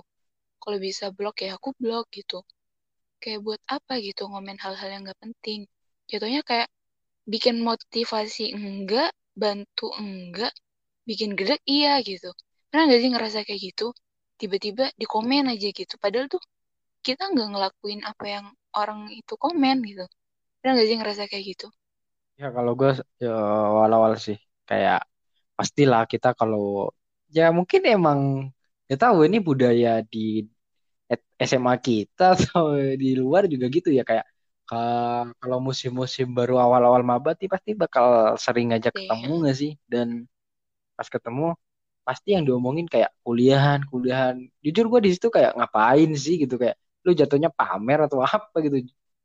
[0.61, 2.37] Kalau bisa blok ya aku blok gitu.
[3.21, 5.59] Kayak buat apa gitu ngomen hal-hal yang nggak penting.
[6.09, 6.69] Jatuhnya kayak
[7.33, 9.11] bikin motivasi enggak
[9.43, 10.53] bantu enggak
[11.09, 12.29] bikin gedek iya gitu.
[12.69, 13.87] Pernah nggak sih ngerasa kayak gitu?
[14.41, 15.95] Tiba-tiba di komen aja gitu.
[16.03, 16.41] Padahal tuh
[17.07, 18.45] kita nggak ngelakuin apa yang
[18.81, 20.05] orang itu komen gitu.
[20.59, 21.67] Pernah nggak sih ngerasa kayak gitu?
[22.41, 22.89] Ya kalau gue
[23.23, 23.29] ya,
[23.71, 24.37] awal-awal sih
[24.69, 24.97] kayak
[25.57, 26.61] pastilah kita kalau
[27.37, 28.19] ya mungkin emang
[28.89, 30.17] ya tahu ini budaya di
[31.49, 32.65] SMA kita atau
[33.01, 34.36] di luar juga gitu ya kayak ka-
[35.41, 38.99] kalau musim-musim baru awal-awal maba nih pasti bakal sering ngajak Iya.
[39.07, 39.71] ketemu nggak sih?
[39.91, 40.07] Dan
[40.97, 41.43] pas ketemu
[42.07, 44.35] pasti yang diomongin kayak kuliahan kuliahan.
[44.65, 46.75] Jujur gue di situ kayak ngapain sih gitu kayak
[47.05, 48.75] lu jatuhnya pamer atau apa gitu.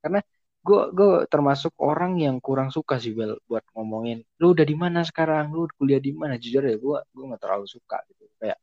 [0.02, 0.18] Karena
[0.66, 5.00] gue gue termasuk orang yang kurang suka sih Bel buat ngomongin lu udah di mana
[5.07, 5.50] sekarang?
[5.55, 6.35] Lu kuliah di mana?
[6.42, 8.24] Jujur ya gue gue nggak terlalu suka gitu.
[8.40, 8.59] Kayak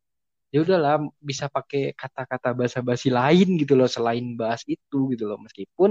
[0.53, 0.93] ya udahlah
[1.29, 5.37] bisa pakai kata-kata basa-basi lain gitu loh selain bahas itu gitu loh.
[5.45, 5.89] Meskipun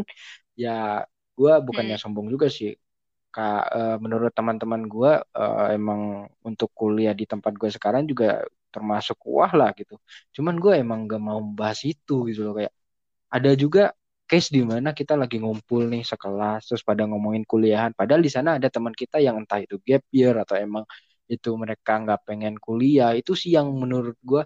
[0.62, 1.04] ya
[1.38, 2.02] gue bukannya Hmm.
[2.02, 2.74] sombong juga sih.
[3.34, 6.00] Kak, eh, menurut teman-teman gue eh, emang
[6.48, 8.44] untuk kuliah di tempat gue sekarang juga
[8.74, 9.94] termasuk wah lah gitu.
[10.36, 12.72] Cuman gue emang gak mau bahas itu gitu loh kayak
[13.36, 13.92] ada juga
[14.28, 17.92] case di mana kita lagi ngumpul nih sekelas terus pada ngomongin kuliahan.
[17.96, 20.84] Padahal di sana ada teman kita yang entah itu gap year atau emang
[21.34, 23.10] itu mereka nggak pengen kuliah.
[23.20, 24.42] Itu sih yang menurut gue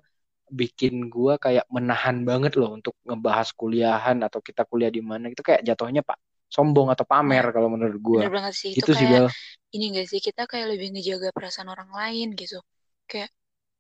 [0.53, 5.25] bikin gue kayak menahan banget loh untuk ngebahas kuliahan atau kita kuliah di mana.
[5.33, 6.19] Itu kayak jatuhnya pak
[6.53, 8.71] sombong atau pamer kalau menurut gue Bener banget sih.
[8.77, 9.27] Itu itu sih kayak Bel.
[9.75, 10.21] ini gak sih?
[10.21, 12.61] Kita kayak lebih ngejaga perasaan orang lain gitu.
[13.09, 13.31] Kayak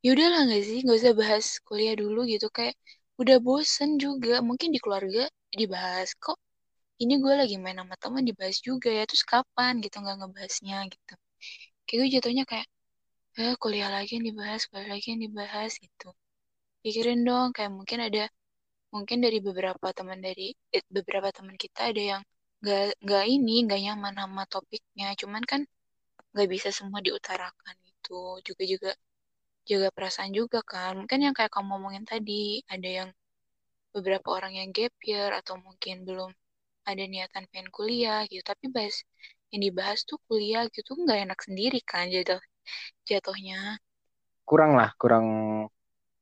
[0.05, 0.79] yaudah lah gak sih?
[0.87, 2.49] Gak usah bahas kuliah dulu gitu.
[2.49, 2.75] Kayak
[3.21, 4.41] udah bosen juga.
[4.41, 6.41] Mungkin di keluarga dibahas kok.
[7.03, 9.05] Ini gue lagi main sama teman dibahas juga ya.
[9.05, 11.15] Terus kapan gitu nggak ngebahasnya gitu.
[11.85, 12.67] Kayak gue jatuhnya kayak
[13.41, 16.07] eh kuliah lagi yang dibahas kuliah lagi yang dibahas gitu.
[16.83, 18.25] Pikirin dong kayak mungkin ada
[18.95, 22.23] mungkin dari beberapa teman dari eh, beberapa teman kita ada yang
[22.63, 25.07] nggak nggak ini nggak nyaman sama topiknya.
[25.21, 25.61] Cuman kan
[26.33, 28.13] nggak bisa semua diutarakan gitu.
[28.49, 28.91] Juga juga
[29.71, 30.93] jaga perasaan juga kan.
[31.01, 33.11] Mungkin yang kayak kamu ngomongin tadi ada yang
[33.95, 36.31] beberapa orang yang gap year atau mungkin belum
[36.91, 38.43] ada niatan pengen kuliah gitu.
[38.53, 38.97] Tapi bahas
[39.53, 42.41] yang dibahas tuh kuliah gitu nggak enak sendiri kan jatuh
[43.09, 43.79] jatuhnya.
[44.49, 45.27] Kurang lah kurang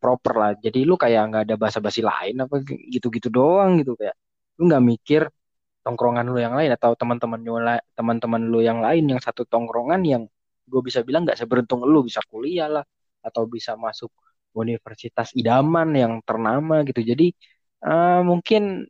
[0.00, 0.50] proper lah.
[0.64, 2.54] Jadi lu kayak nggak ada basa-basi lain apa
[2.94, 4.16] gitu-gitu doang gitu kayak
[4.58, 5.22] lu nggak mikir
[5.84, 7.56] tongkrongan lu yang lain atau teman-teman lu
[7.98, 10.22] teman-teman lu yang lain yang satu tongkrongan yang
[10.70, 12.84] gue bisa bilang nggak seberuntung lu bisa kuliah lah
[13.24, 14.10] atau bisa masuk
[14.56, 17.00] universitas idaman yang ternama gitu.
[17.04, 17.32] Jadi
[17.86, 18.84] uh, mungkin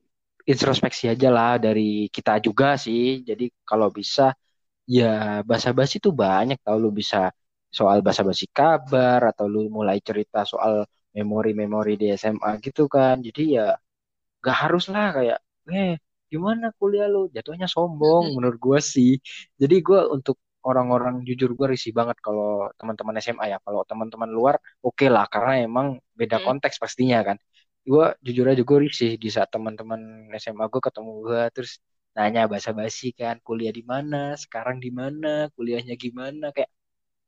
[0.50, 3.22] introspeksi aja lah dari kita juga sih.
[3.28, 4.32] Jadi kalau bisa
[4.88, 7.30] ya basa-basi tuh banyak tau lu bisa
[7.78, 10.74] soal basa-basi kabar atau lu mulai cerita soal
[11.16, 13.14] memori-memori di SMA gitu kan.
[13.26, 13.62] Jadi ya
[14.44, 15.38] gak harus lah kayak
[15.70, 15.90] eh
[16.32, 17.18] gimana kuliah lu?
[17.34, 19.10] Jatuhnya sombong menurut gue sih.
[19.60, 20.36] Jadi gue untuk
[20.68, 23.58] orang-orang jujur gue risih banget kalau teman-teman SMA ya.
[23.66, 24.54] Kalau teman-teman luar
[24.86, 25.86] oke okay lah karena emang
[26.18, 27.36] beda konteks pastinya kan.
[27.90, 30.00] Gue jujur aja gue risih di saat teman-teman
[30.42, 31.72] SMA gue ketemu gue terus
[32.16, 33.36] nanya basa-basi kan.
[33.46, 34.16] Kuliah di mana?
[34.42, 35.28] Sekarang di mana?
[35.54, 36.44] Kuliahnya gimana?
[36.54, 36.70] Kayak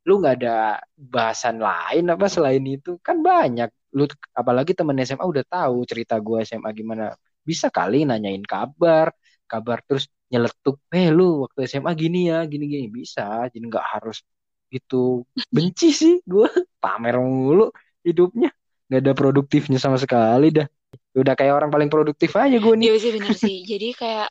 [0.02, 2.98] lu nggak ada bahasan lain apa selain itu?
[3.00, 3.70] Kan banyak.
[3.94, 7.14] Lu apalagi temen SMA udah tahu cerita gue SMA gimana.
[7.42, 9.10] Bisa kali nanyain kabar
[9.46, 12.86] kabar terus nyeletuk eh lu waktu SMA gini ya gini gini.
[12.90, 14.24] Bisa jadi nggak harus
[14.72, 16.48] gitu benci sih gue
[16.82, 17.70] pamer mulu
[18.02, 18.50] hidupnya.
[18.88, 20.66] Nggak ada produktifnya sama sekali dah.
[21.12, 22.86] Udah kayak orang paling produktif aja gue nih.
[22.90, 23.56] Iya sih bener sih.
[23.68, 24.28] Jadi kayak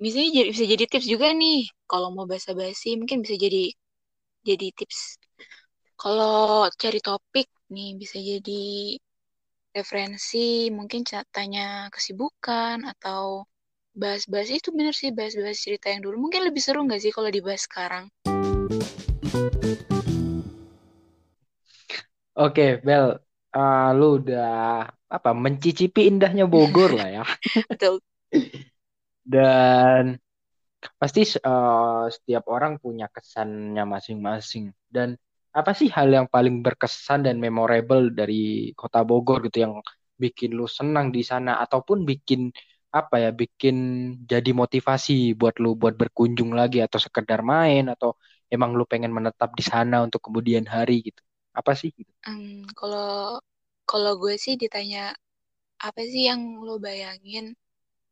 [0.00, 1.68] misalnya jadi bisa jadi tips juga nih.
[1.84, 3.72] Kalau mau basa-basi mungkin bisa jadi
[4.44, 5.18] jadi tips
[5.98, 8.98] kalau cari topik nih bisa jadi
[9.74, 11.02] referensi mungkin
[11.34, 13.44] tanya kesibukan atau
[13.98, 17.66] bahas-bahas itu bener sih bahas-bahas cerita yang dulu mungkin lebih seru nggak sih kalau dibahas
[17.66, 18.06] sekarang
[22.38, 23.18] Oke, Bel,
[23.50, 27.24] uh, lu udah apa mencicipi indahnya Bogor lah ya.
[27.74, 27.98] Betul.
[29.26, 30.22] Dan
[30.98, 34.70] pasti uh, setiap orang punya kesannya masing-masing.
[34.86, 35.18] Dan
[35.50, 39.74] apa sih hal yang paling berkesan dan memorable dari Kota Bogor gitu yang
[40.18, 41.58] bikin lu senang di sana?
[41.62, 42.54] Ataupun bikin
[42.88, 43.76] apa ya bikin
[44.24, 48.16] jadi motivasi buat lu buat berkunjung lagi atau sekedar main atau
[48.48, 51.20] emang lu pengen menetap di sana untuk kemudian hari gitu?
[51.52, 52.10] Apa sih gitu?
[52.24, 53.42] Um, kalau
[53.88, 55.16] kalau gue sih ditanya
[55.78, 57.54] apa sih yang lo bayangin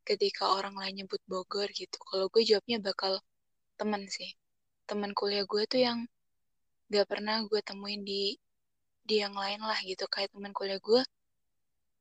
[0.08, 1.96] ketika orang lain nyebut Bogor gitu.
[2.08, 3.12] Kalau gue jawabnya bakal
[3.78, 4.30] temen sih.
[4.88, 5.98] Teman kuliah gue tuh yang
[6.94, 8.38] gak pernah gue temuin di
[9.08, 10.04] di yang lain lah gitu.
[10.14, 11.02] Kayak teman kuliah gue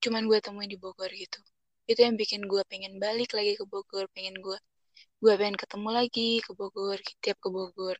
[0.04, 1.40] cuman gue temuin di Bogor gitu.
[1.90, 4.58] Itu yang bikin gue pengen balik lagi ke Bogor pengen gue
[5.24, 7.98] gue pengen ketemu lagi ke Bogor tiap ke Bogor.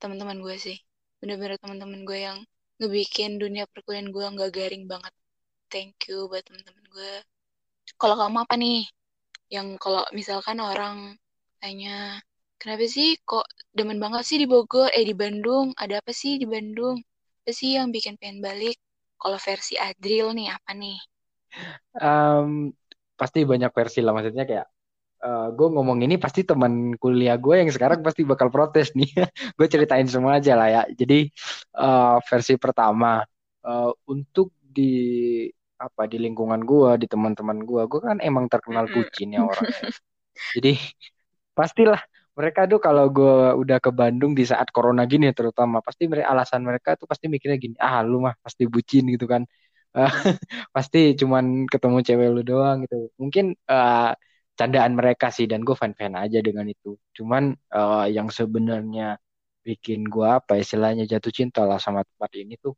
[0.00, 0.76] Teman-teman gue sih.
[1.20, 2.38] Bener-bener teman-teman gue yang
[2.76, 5.14] ngebikin dunia perkuliahan gue nggak garing banget.
[5.72, 7.12] Thank you buat teman-teman gue.
[8.00, 8.84] Kalau kamu apa nih
[9.52, 11.14] yang kalau misalkan orang
[11.62, 12.18] tanya
[12.58, 14.90] kenapa sih kok demen banget sih di Bogor?
[14.90, 15.72] Eh di Bandung.
[15.76, 16.98] Ada apa sih di Bandung?
[17.44, 18.76] Apa sih yang bikin pengen balik?
[19.16, 20.98] Kalau versi Adril nih apa nih?
[21.96, 22.74] Um,
[23.16, 24.12] pasti banyak versi lah.
[24.12, 24.66] Maksudnya kayak
[25.24, 29.08] uh, eh, gue ngomong ini pasti teman kuliah gue yang sekarang pasti bakal protes nih.
[29.56, 30.82] Gue ceritain semua aja lah ya.
[30.92, 31.30] Jadi
[31.80, 33.24] uh, versi pertama
[33.64, 39.36] uh, untuk di apa di lingkungan gue di teman-teman gue gue kan emang terkenal bucin
[39.36, 39.92] ya orangnya.
[40.56, 40.72] Jadi
[41.56, 42.00] pastilah
[42.36, 46.60] mereka tuh kalau gue udah ke Bandung di saat corona gini terutama pasti mereka alasan
[46.68, 49.44] mereka tuh pasti mikirnya gini ah lu mah pasti bucin gitu kan.
[50.76, 53.08] Pasti cuman ketemu cewek lu doang gitu.
[53.16, 54.12] Mungkin uh,
[54.58, 57.00] candaan mereka sih dan gue fan fan aja dengan itu.
[57.16, 59.16] Cuman uh, yang sebenarnya
[59.66, 62.74] bikin gue apa istilahnya jatuh cinta lah sama tempat ini tuh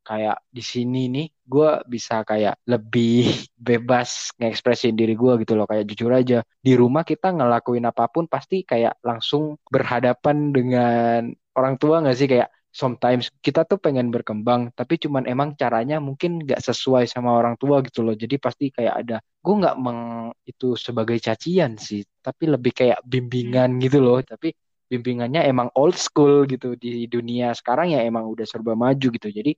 [0.00, 3.30] kayak di sini nih gue bisa kayak lebih
[3.68, 5.66] bebas ngekspresiin diri gue gitu loh.
[5.70, 11.20] Kayak jujur aja di rumah kita ngelakuin apa pun pasti kayak langsung berhadapan dengan
[11.56, 12.28] orang tua nggak sih?
[12.30, 17.54] Kayak sometimes kita tuh pengen berkembang tapi cuman emang caranya mungkin nggak sesuai sama orang
[17.60, 18.14] tua gitu loh.
[18.14, 23.78] Jadi pasti kayak ada gue nggak meng itu sebagai cacian sih tapi lebih kayak bimbingan
[23.82, 24.22] gitu loh.
[24.22, 24.54] Tapi
[24.90, 29.28] bimbingannya emang old school gitu di dunia sekarang ya emang udah serba maju gitu.
[29.30, 29.54] Jadi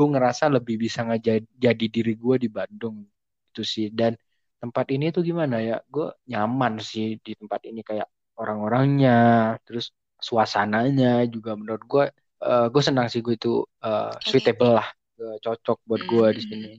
[0.00, 3.04] gue ngerasa lebih bisa ngejadi jadi diri gue di Bandung
[3.52, 3.92] itu sih.
[3.92, 4.16] Dan
[4.56, 5.76] tempat ini tuh gimana ya?
[5.92, 8.08] Gue nyaman sih di tempat ini kayak
[8.40, 9.18] orang-orangnya
[9.68, 12.04] terus suasananya juga menurut gue
[12.48, 14.88] uh, gue senang sih gue itu uh, suitable lah
[15.20, 16.70] uh, cocok buat gue di sini.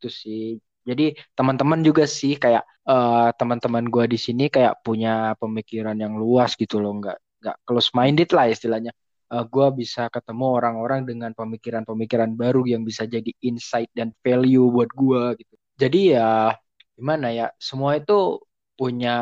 [0.00, 0.56] Itu sih.
[0.88, 6.56] Jadi teman-teman juga sih kayak uh, teman-teman gue di sini kayak punya pemikiran yang luas
[6.56, 6.96] gitu loh.
[6.96, 8.96] Nggak nggak close minded lah istilahnya
[9.32, 14.90] uh, gue bisa ketemu orang-orang dengan pemikiran-pemikiran baru yang bisa jadi insight dan value buat
[14.92, 15.54] gue gitu.
[15.80, 16.54] Jadi ya
[16.94, 18.38] gimana ya semua itu
[18.78, 19.16] punya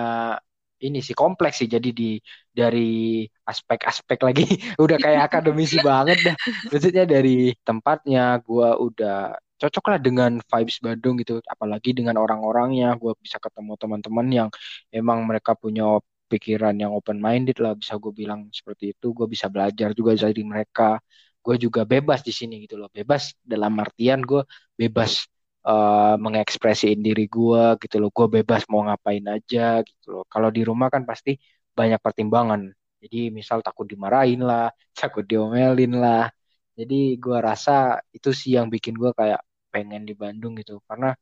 [0.83, 1.71] ini sih kompleks sih.
[1.71, 2.11] Jadi di
[2.51, 4.45] dari aspek-aspek lagi
[4.85, 6.37] udah kayak akademisi banget dah.
[6.75, 11.39] Maksudnya dari tempatnya gue udah cocok lah dengan vibes Bandung gitu.
[11.47, 14.49] Apalagi dengan orang-orangnya gue bisa ketemu teman-teman yang
[14.91, 19.07] emang mereka punya pikiran yang open minded lah bisa gue bilang seperti itu.
[19.19, 20.83] Gue bisa belajar juga dari mereka.
[21.45, 22.89] Gue juga bebas di sini gitu loh.
[22.99, 24.43] Bebas dalam artian gue
[24.81, 25.11] bebas
[25.69, 28.11] uh, mengekspresiin diri gue gitu loh.
[28.17, 30.25] Gue bebas mau ngapain aja gitu loh.
[30.33, 31.31] Kalau di rumah kan pasti
[31.79, 32.63] banyak pertimbangan.
[33.03, 36.31] Jadi misal takut dimarahin lah takut diomelin lah.
[36.79, 39.41] Jadi gue rasa itu sih yang bikin gue kayak
[39.73, 40.81] pengen di Bandung gitu.
[40.89, 41.13] Karena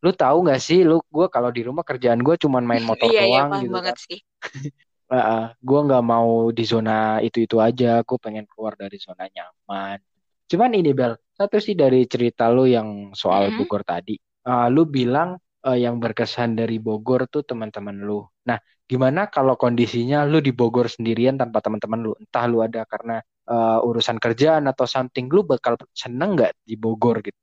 [0.00, 3.20] lu tahu nggak sih lu gue kalau di rumah kerjaan gue cuman main motor iya,
[3.24, 4.18] iya doang iya, gitu banget kan sih.
[5.12, 10.00] uh, gue nggak mau di zona itu itu aja gue pengen keluar dari zona nyaman
[10.48, 13.64] cuman ini Bel satu sih dari cerita lu yang soal Mhm.
[13.64, 14.12] Bogor tadi.
[14.44, 18.20] Uh, lu bilang uh, yang berkesan dari Bogor tuh teman-teman lu.
[18.44, 22.12] Nah, gimana kalau kondisinya lu di Bogor sendirian tanpa teman-teman lu?
[22.20, 27.24] Entah lu ada karena uh, urusan kerjaan atau something, lu bakal seneng nggak di Bogor
[27.24, 27.40] gitu?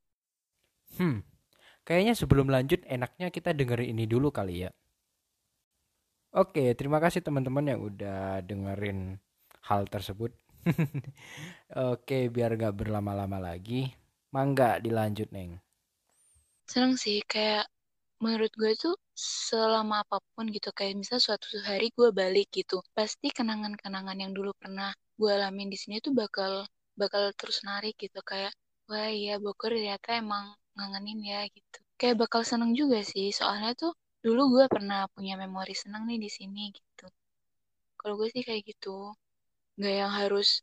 [1.02, 1.26] Hmm,
[1.88, 4.71] kayaknya sebelum lanjut enaknya kita dengerin ini dulu kali ya.
[6.36, 9.15] Oke, terima kasih teman-teman yang udah dengerin
[9.63, 10.36] hal tersebut.
[11.95, 13.95] Oke, biar gak berlama-lama lagi,
[14.36, 15.56] mangga dilanjut, Neng.
[16.67, 17.65] Seneng sih, kayak
[18.19, 23.32] menurut gue tuh selama apa pun gitu, kayak misal suatu hari gue balik gitu, pasti
[23.32, 26.67] kenangan-kenangan yang dulu pernah gue alamin di sini tuh bakal
[27.00, 28.52] bakal terus narik gitu, kayak
[28.91, 30.45] wah iya Bogor ternyata emang
[30.78, 31.78] ngangenin ya gitu.
[31.98, 36.30] Kayak bakal seneng juga sih, soalnya tuh dulu gue pernah punya memori seneng nih di
[36.30, 37.10] sini gitu.
[37.98, 39.13] Kalau gue sih kayak gitu.
[39.78, 40.62] Nggak yang harus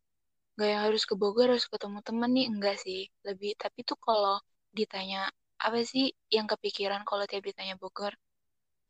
[0.55, 3.11] nggak yang harus ke Bogor harus ketemu temen nih enggak sih.
[3.27, 4.39] Lebih tapi tuh kalau
[4.71, 8.15] ditanya apa sih yang kepikiran kalau tiap ditanya Bogor?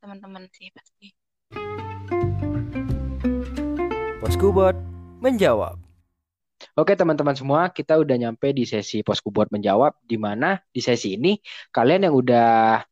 [0.01, 1.09] Teman-teman sih pasti.
[4.21, 4.77] Poskubot
[5.21, 5.84] menjawab
[6.75, 11.39] Oke teman-teman semua, kita udah nyampe di sesi Poskubot menjawab, di mana di sesi ini
[11.71, 12.83] kalian yang udah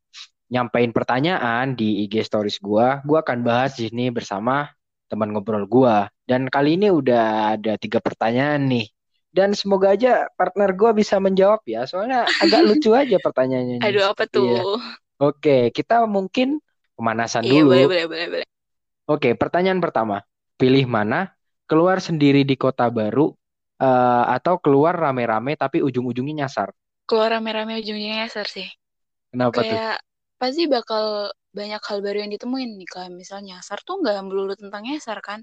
[0.47, 4.71] nyampein pertanyaan di IG Stories gua, gua akan bahas di sini bersama
[5.11, 6.07] teman ngobrol gua.
[6.23, 8.87] Dan kali ini udah ada tiga pertanyaan nih.
[9.33, 13.83] Dan semoga aja partner gua bisa menjawab ya, soalnya agak lucu aja pertanyaannya.
[13.83, 14.61] aduh apa tuh iya.
[15.19, 16.63] Oke, kita mungkin
[16.95, 17.73] pemanasan iya, dulu.
[17.73, 18.47] boleh, boleh, boleh, boleh.
[19.11, 20.23] Oke, pertanyaan pertama.
[20.55, 21.35] Pilih mana?
[21.67, 23.31] Keluar sendiri di kota baru
[23.83, 26.69] uh, atau keluar rame-rame tapi ujung-ujungnya nyasar?
[27.07, 28.67] Keluar rame-rame ujungnya nyasar sih.
[29.31, 30.03] Kenapa Kayak tuh?
[30.41, 31.05] pasti bakal
[31.57, 32.89] banyak hal baru yang ditemuin nih.
[32.93, 35.39] Kayak misalnya nyasar tuh nggak melulu tentang nyasar kan?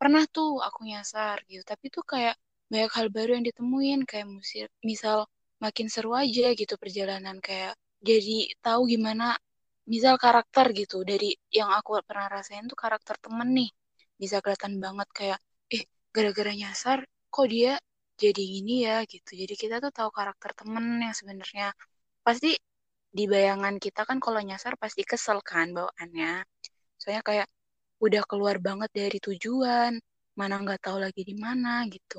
[0.00, 1.62] Pernah tuh aku nyasar gitu.
[1.72, 2.34] Tapi tuh kayak
[2.72, 4.00] banyak hal baru yang ditemuin.
[4.10, 5.18] Kayak musir misal
[5.64, 7.36] makin seru aja gitu perjalanan.
[7.46, 7.72] Kayak
[8.08, 9.24] jadi tahu gimana
[9.92, 10.96] misal karakter gitu.
[11.10, 13.70] Dari yang aku pernah rasain tuh karakter temen nih.
[14.22, 15.38] Bisa kelihatan banget kayak
[15.74, 16.98] eh gara-gara nyasar
[17.34, 17.72] kok dia
[18.22, 21.66] jadi gini ya gitu jadi kita tuh tahu karakter temen yang sebenarnya
[22.26, 22.48] pasti
[23.18, 26.32] di bayangan kita kan kalau nyasar pasti kesel kan bawaannya.
[27.00, 27.48] Soalnya kayak
[28.06, 29.92] udah keluar banget dari tujuan,
[30.40, 32.16] mana nggak tahu lagi di mana gitu.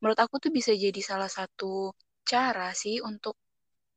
[0.00, 1.92] Menurut aku tuh bisa jadi salah satu
[2.30, 3.34] cara sih untuk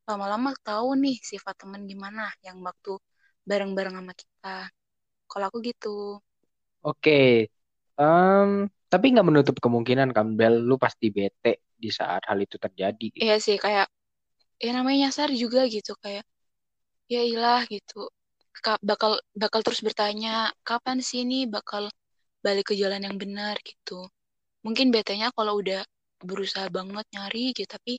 [0.09, 2.91] lama-lama tahu nih sifat temen gimana yang waktu
[3.49, 4.57] bareng-bareng sama kita.
[5.31, 5.89] Kalau aku gitu.
[6.81, 7.11] Oke,
[7.97, 13.05] um, tapi nggak menutup kemungkinan kan Bel, lu pasti bete di saat hal itu terjadi.
[13.15, 13.23] Gitu.
[13.23, 13.87] Iya sih, kayak
[14.59, 15.95] ya namanya nyasar juga gitu.
[16.03, 16.27] Kayak
[17.07, 18.11] ya ilah gitu.
[18.83, 21.87] Bakal bakal terus bertanya kapan sih ini bakal
[22.45, 23.55] balik ke jalan yang benar?
[23.63, 24.05] Gitu.
[24.61, 25.81] Mungkin betanya kalau udah
[26.21, 27.97] berusaha banget nyari gitu tapi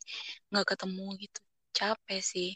[0.53, 1.41] nggak ketemu gitu.
[1.73, 2.51] Capek sih.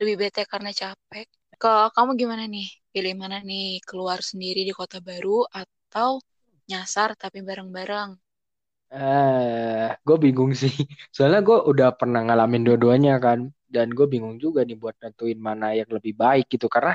[0.00, 1.28] Lebih bete karena capek.
[1.60, 2.66] Kalau kamu gimana nih?
[2.90, 3.78] Pilih mana nih?
[3.86, 6.18] Keluar sendiri di kota baru atau
[6.70, 8.10] nyasar tapi bareng-bareng.
[8.94, 10.72] Eh gue bingung sih.
[11.14, 13.40] Soalnya gue udah pernah ngalamin dua-duanya kan.
[13.74, 16.66] Dan gue bingung juga nih buat nentuin mana yang lebih baik gitu.
[16.74, 16.92] Karena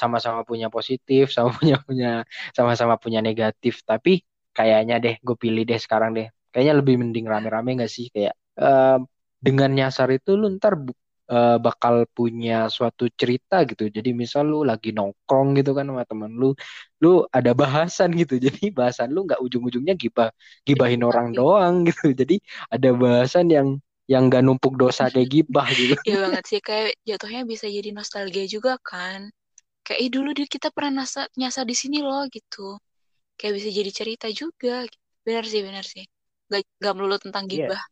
[0.00, 2.08] sama-sama punya positif sama punya punya
[2.56, 3.74] sama-sama punya negatif.
[3.90, 4.10] Tapi
[4.56, 6.26] kayaknya deh gue pilih deh sekarang deh.
[6.52, 8.06] Kayaknya lebih mending rame-rame gak sih?
[8.14, 8.96] Kayak eh,
[9.46, 10.74] dengan nyasar itu lu ntar
[11.32, 13.82] eh, bakal punya suatu cerita gitu.
[13.96, 16.46] Jadi misal lu lagi nongkrong gitu kan sama temen lu
[17.02, 18.34] lu ada bahasan gitu.
[18.46, 20.28] Jadi bahasan lu nggak ujung-ujungnya gibah
[20.68, 21.38] gibahin orang Iya.
[21.38, 22.12] doang gitu.
[22.20, 22.34] Jadi
[22.74, 23.68] ada bahasan yang
[24.10, 25.94] yang gak numpuk dosa kayak gibah gitu.
[26.06, 26.60] Iya banget sih.
[26.68, 29.20] Kayak jatuhnya bisa jadi nostalgia juga kan.
[29.84, 32.60] Kayak eh dulu kita pernah nasa, nyasar di sini loh gitu.
[33.38, 34.72] Kayak bisa jadi cerita juga.
[35.26, 36.04] Benar sih benar sih.
[36.52, 37.64] Gak, gak melulu tentang Iya.
[37.68, 37.82] gibah.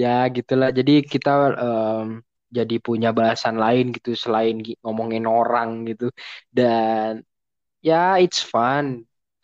[0.00, 0.68] Ya gitulah.
[0.78, 1.30] Jadi kita
[1.64, 2.08] em,
[2.58, 6.04] jadi punya bahasan lain gitu selain gi- ngomongin orang gitu.
[6.56, 7.10] Dan
[7.88, 8.86] ya it's fun.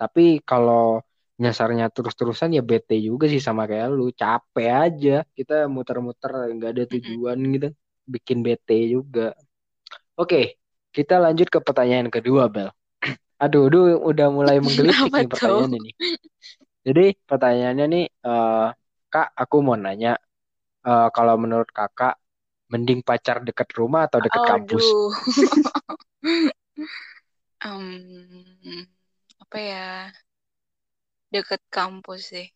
[0.00, 1.00] Tapi kalau
[1.42, 4.02] nyasarnya terus-terusan ya bete juga sih sama kayak lu.
[4.20, 7.66] Capek aja kita muter-muter nggak ada tujuan gitu.
[8.14, 9.22] Bikin bete juga.
[10.20, 10.36] Oke
[10.96, 12.68] kita lanjut ke pertanyaan kedua Bel.
[13.44, 15.32] Aduh aduh udah mulai menggelitik nih tuh?
[15.32, 15.94] pertanyaannya nih
[16.86, 18.66] jadi pertanyaannya nih eh,
[19.12, 20.10] kak aku mau nanya
[20.88, 22.14] eh, kalau menurut kakak
[22.72, 25.12] mending pacar dekat rumah atau dekat kampus aduh
[27.60, 28.86] Em,
[29.42, 29.80] apa ya
[31.34, 32.46] deket kampus sih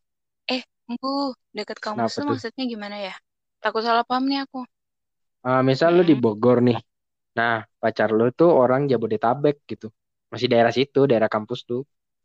[0.55, 1.11] eh tunggu
[1.59, 3.15] deket kampus kenapa tuh maksudnya gimana ya
[3.63, 4.59] takut salah paham nih aku
[5.49, 6.23] Eh, misal lu di Mm-mm.
[6.23, 6.79] Bogor nih
[7.39, 9.87] Nah, pacar lu tuh orang Jabodetabek gitu.
[10.33, 11.81] Masih daerah situ, daerah kampus tuh.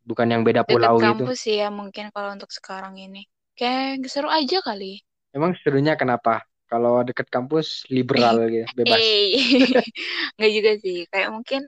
[0.08, 1.24] Bukan yang beda deket pulau gitu.
[1.24, 3.20] kampus sih ya mungkin kalau untuk sekarang ini
[3.58, 4.92] kayak seru aja kali
[5.36, 6.32] Emang serunya kenapa?
[6.70, 9.06] Kalau deket kampus liberal gitu, bebas.
[9.06, 9.30] eh
[10.36, 10.96] nggak juga sih.
[11.12, 11.60] Kayak mungkin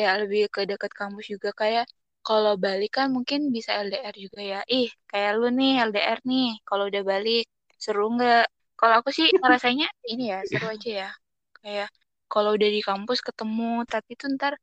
[0.00, 1.50] ya lebih ke deket kampus juga.
[1.60, 1.84] Kayak
[2.26, 4.58] kalau balik kan mungkin bisa LDR juga ya.
[4.74, 7.42] Ih kayak lu nih LDR nih kalau udah balik
[7.84, 8.42] seru nggak?
[8.80, 11.08] Kalau aku sih rasanya ini ya seru aja ya.
[11.60, 11.88] Kayak
[12.32, 14.54] kalau udah di kampus ketemu tapi tuh ntar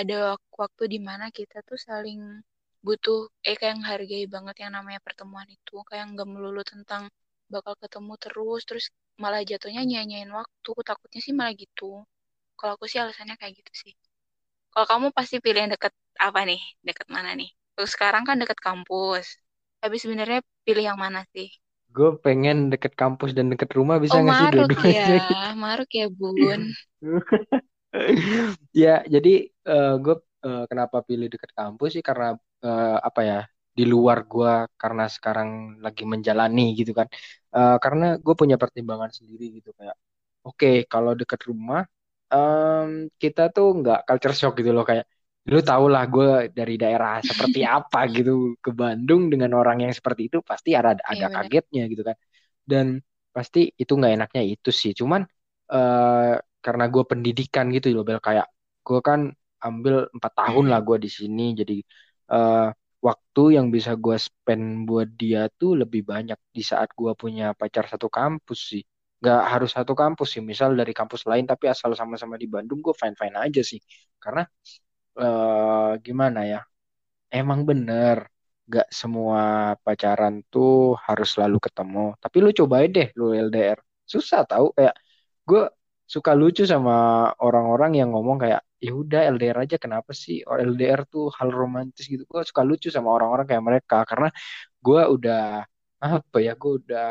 [0.00, 0.14] ada
[0.62, 2.20] waktu di mana kita tuh saling
[2.86, 5.74] butuh eh kayak menghargai banget yang namanya pertemuan itu.
[5.88, 7.02] Kayak nggak melulu tentang
[7.54, 8.84] bakal ketemu terus terus
[9.22, 10.70] malah jatuhnya nyanyain waktu.
[10.88, 12.02] Takutnya sih malah gitu.
[12.58, 13.92] Kalau aku sih alasannya kayak gitu sih.
[14.72, 16.60] Kalau kamu pasti pilih yang deket apa nih?
[16.86, 17.50] Deket mana nih?
[17.74, 19.26] Terus sekarang kan deket kampus.
[19.82, 21.48] Tapi sebenarnya pilih yang mana sih?
[21.90, 24.94] Gue pengen deket kampus dan deket rumah bisa oh nggak sih maruk dua-duanya?
[24.94, 25.06] ya.
[25.18, 25.34] Gitu.
[25.58, 26.60] maruk ya bun.
[28.70, 29.50] Ya, jadi
[30.00, 30.16] gue
[30.70, 32.04] kenapa pilih deket kampus sih?
[32.04, 33.38] Karena eh, apa ya
[33.78, 35.48] di luar gue karena sekarang
[35.84, 37.06] lagi menjalani gitu kan.
[37.56, 39.96] Eh, karena gue punya pertimbangan sendiri gitu kayak,
[40.46, 41.80] oke kalau deket rumah
[42.32, 42.88] em,
[43.22, 45.04] kita tuh nggak culture shock gitu loh kayak
[45.50, 46.26] lu tau lah gue
[46.58, 48.30] dari daerah seperti apa gitu
[48.64, 52.16] ke Bandung dengan orang yang seperti itu pasti ada iya ada benar kagetnya gitu kan.
[52.70, 52.86] Dan
[53.34, 55.22] pasti itu nggak enaknya itu sih cuman
[55.72, 56.32] eh
[56.64, 58.46] karena gue pendidikan gitu loh Bel kayak
[58.86, 59.20] gue kan
[59.66, 61.74] ambil empat tahun lah gue di sini jadi
[62.32, 62.58] eh
[63.08, 67.84] waktu yang bisa gue spend buat dia tuh lebih banyak di saat gue punya pacar
[67.92, 68.82] satu kampus sih.
[69.20, 72.94] Nggak harus satu kampus sih misal dari kampus lain tapi asal sama-sama di Bandung gue
[72.96, 73.80] fine fine aja sih.
[74.22, 74.42] Karena
[75.20, 76.58] eh gimana ya
[77.38, 78.18] emang bener
[78.74, 79.40] gak semua
[79.84, 80.70] pacaran tuh
[81.06, 82.00] harus selalu ketemu.
[82.22, 83.78] Tapi lu cobain deh lu LDR
[84.12, 84.94] susah tahu kayak
[85.48, 85.60] gue
[86.14, 86.92] suka lucu sama
[87.46, 90.42] orang-orang yang ngomong kayak ya udah LDR aja kenapa sih?
[90.48, 92.26] Oh, LDR tuh hal romantis gitu.
[92.26, 94.28] Gue suka lucu sama orang-orang kayak mereka karena
[94.84, 95.40] gue udah
[96.02, 97.06] apa ya gue udah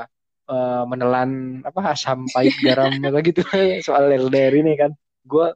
[0.52, 1.32] eh, menelan
[1.70, 3.40] apa asam pahit garam apa gitu
[3.88, 4.92] soal LDR ini kan.
[5.24, 5.48] Gue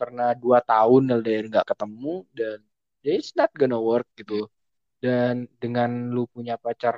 [0.00, 2.58] pernah dua tahun LDR nggak ketemu dan
[3.04, 4.48] ya it's not gonna work gitu.
[5.04, 6.96] Dan dengan lu punya pacar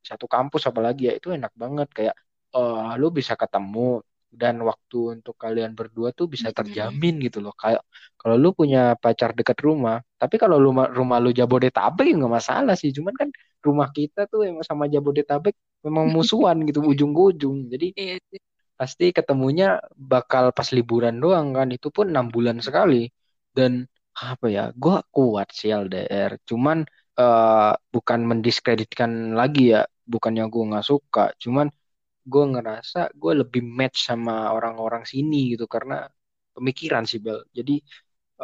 [0.00, 1.88] satu kampus apalagi ya itu enak banget.
[1.92, 2.16] Kayak
[2.56, 4.00] eh lu bisa ketemu
[4.34, 7.54] dan waktu untuk kalian berdua tuh bisa terjamin gitu loh.
[7.56, 7.82] Kayak
[8.20, 12.74] kalau lu punya pacar dekat rumah tapi kalau lu rumah lu Jabodetabek ya nggak masalah
[12.80, 12.90] sih.
[12.96, 13.28] Cuman kan
[13.66, 15.54] rumah kita tuh emang sama Jabodetabek
[15.86, 18.16] memang musuhan gitu ujung ke ujung jadi iya
[18.74, 21.68] pasti ketemunya bakal pas liburan doang kan.
[21.70, 23.08] Itu pun enam bulan sekali.
[23.54, 26.86] Dan apa ya gue kuat sih LDR cuman
[27.18, 29.82] eh, bukan mendiskreditkan lagi ya.
[30.04, 31.32] Bukannya gue nggak suka.
[31.42, 31.66] Cuman
[32.32, 35.94] gue ngerasa gue lebih match sama orang-orang sini gitu karena
[36.56, 37.38] pemikiran sih Bel.
[37.58, 37.72] Jadi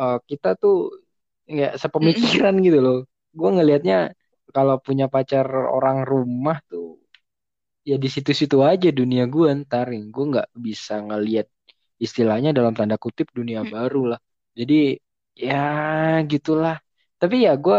[0.00, 0.74] eh, kita tuh
[1.60, 1.66] ya
[2.00, 2.40] Mm-mm.
[2.42, 2.96] sepemikiran gitu loh.
[3.38, 3.96] Gue ngelihatnya
[4.56, 6.86] kalau punya pacar orang rumah tuh
[7.90, 11.46] ya di situ-situ aja dunia gue ntar gue nggak bisa ngelihat
[12.04, 13.72] istilahnya dalam tanda kutip dunia Hmm.
[13.74, 14.20] baru lah.
[14.58, 14.74] Jadi
[15.46, 15.56] ya
[16.32, 16.76] gitulah.
[17.20, 17.78] Tapi ya gue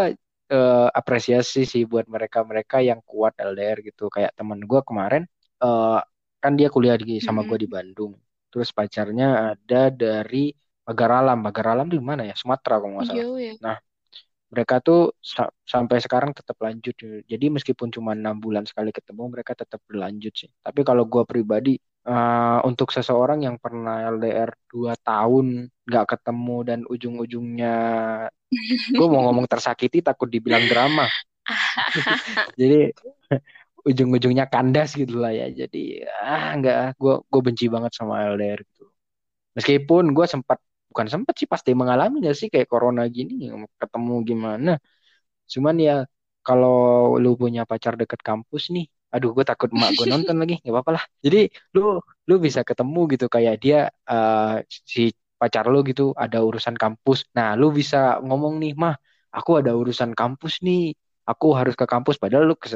[0.54, 4.04] eh, apresiasi sih buat mereka-mereka yang kuat LDR gitu.
[4.16, 5.24] Kayak teman gue kemarin
[5.64, 6.00] eh,
[6.42, 8.14] kan dia kuliah di sama gue di Bandung.
[8.52, 10.52] Terus pacarnya ada dari
[10.88, 11.40] Magaralam.
[11.40, 12.36] Magaralam di mana ya?
[12.36, 13.20] Sumatera kalau nggak salah.
[13.24, 13.54] Jauh ya.
[13.62, 13.78] nah
[14.52, 16.96] mereka tuh sa- sampai sekarang tetap lanjut.
[17.24, 20.50] Jadi meskipun cuma enam bulan sekali ketemu mereka tetap berlanjut sih.
[20.60, 26.80] Tapi kalau gue pribadi eh, untuk seseorang yang pernah LDR 2 tahun nggak ketemu dan
[26.90, 27.76] ujung-ujungnya
[28.98, 31.08] gue mau ngomong tersakiti takut dibilang drama.
[32.60, 32.92] Jadi
[33.90, 35.46] ujung-ujungnya kandas gitu lah ya.
[35.60, 35.78] Jadi
[36.08, 38.84] ah nggak gue gue benci banget sama LDR gitu.
[39.58, 40.60] Meskipun gue sempat
[40.92, 43.34] bukan sempat sih pasti mengalami nggak sih kayak corona gini
[43.82, 44.72] ketemu gimana.
[45.54, 45.94] Cuman ya
[46.48, 46.76] kalau
[47.24, 50.92] lu punya pacar deket kampus nih aduh gue takut emak gue nonton lagi nggak apa-apa
[50.98, 51.04] lah.
[51.26, 51.38] Jadi
[51.76, 51.82] lu
[52.30, 53.78] lu bisa ketemu gitu kayak dia
[54.12, 54.56] eh,
[54.94, 55.02] si
[55.42, 57.20] pacar lu gitu ada urusan kampus.
[57.38, 58.94] Nah lu bisa ngomong nih mah
[59.38, 60.80] aku ada urusan kampus nih
[61.30, 62.16] aku harus ke kampus.
[62.22, 62.70] Padahal lu ke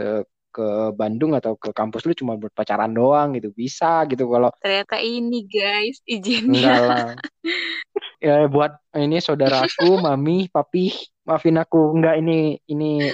[0.56, 3.52] ke Bandung atau ke kampus lu cuma buat pacaran doang gitu.
[3.52, 6.72] Bisa gitu kalau Ternyata ini guys izinnya.
[6.80, 7.12] lah.
[8.24, 10.90] Ya buat ini saudaraku mami papi
[11.28, 11.94] maafin aku.
[11.94, 13.12] Enggak ini ini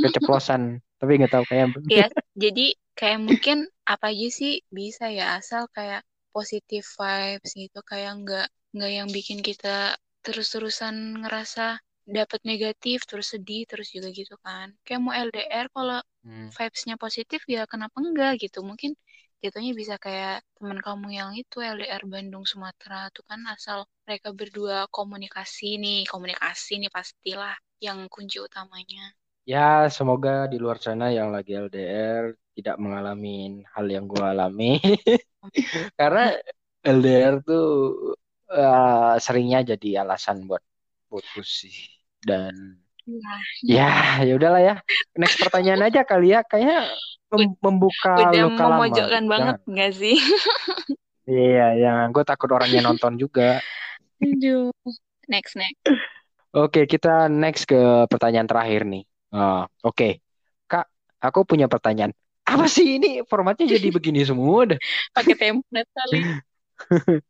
[0.00, 0.80] keceplosan.
[0.96, 2.06] Tapi nggak tahu kayak Ya,
[2.48, 6.00] jadi kayak mungkin apa aja sih bisa ya asal kayak
[6.32, 11.78] positive vibes gitu kayak nggak nggak yang bikin kita terus-terusan ngerasa
[12.08, 14.72] dapat negatif terus sedih terus juga gitu kan.
[14.86, 16.48] Kayak mau LDR kalau Hmm.
[16.56, 18.90] vibes-nya positif ya kenapa enggak gitu mungkin
[19.42, 24.78] jatuhnya bisa kayak teman kamu yang itu LDR Bandung Sumatera tuh kan asal mereka berdua
[24.98, 27.54] komunikasi nih komunikasi nih pastilah
[27.86, 29.04] yang kunci utamanya
[29.52, 29.58] Ya,
[29.96, 32.24] semoga di luar sana yang lagi LDR
[32.56, 33.28] tidak mengalami
[33.74, 34.64] hal yang gue alami.
[35.98, 36.20] Karena
[36.84, 37.62] LDR tuh
[38.52, 40.62] eh, seringnya jadi alasan buat
[41.10, 41.76] putus sih.
[42.28, 42.54] Dan
[43.64, 44.74] ya, ya udahlah ya.
[45.16, 46.40] Next pertanyaan aja kali ya.
[46.44, 46.88] Kayak
[47.32, 48.76] mem- membuka udah luka lama.
[48.80, 50.16] memojokkan banget nggak sih?
[51.24, 53.56] Iya, yang gue takut orangnya nonton juga.
[54.20, 54.68] Aduh.
[55.24, 55.80] Next, next.
[56.52, 59.08] Oke, kita next ke pertanyaan terakhir nih.
[59.32, 60.20] Ah, Oke,
[60.68, 60.84] Kak,
[61.24, 62.12] aku punya pertanyaan.
[62.44, 64.68] Apa sih ini formatnya jadi begini semua?
[65.16, 66.18] Pakai template kali.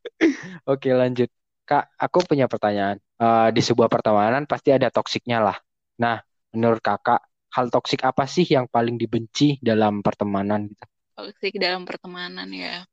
[0.75, 1.31] Oke, lanjut.
[1.65, 2.99] Kak, aku punya pertanyaan.
[3.01, 5.57] Eh, di sebuah pertemanan pasti ada toksiknya lah.
[6.03, 6.17] Nah,
[6.55, 7.21] menurut kakak,
[7.55, 10.85] hal toksik apa sih yang paling dibenci dalam pertemanan gitu?
[11.19, 12.87] Toxic dalam pertemanan ya.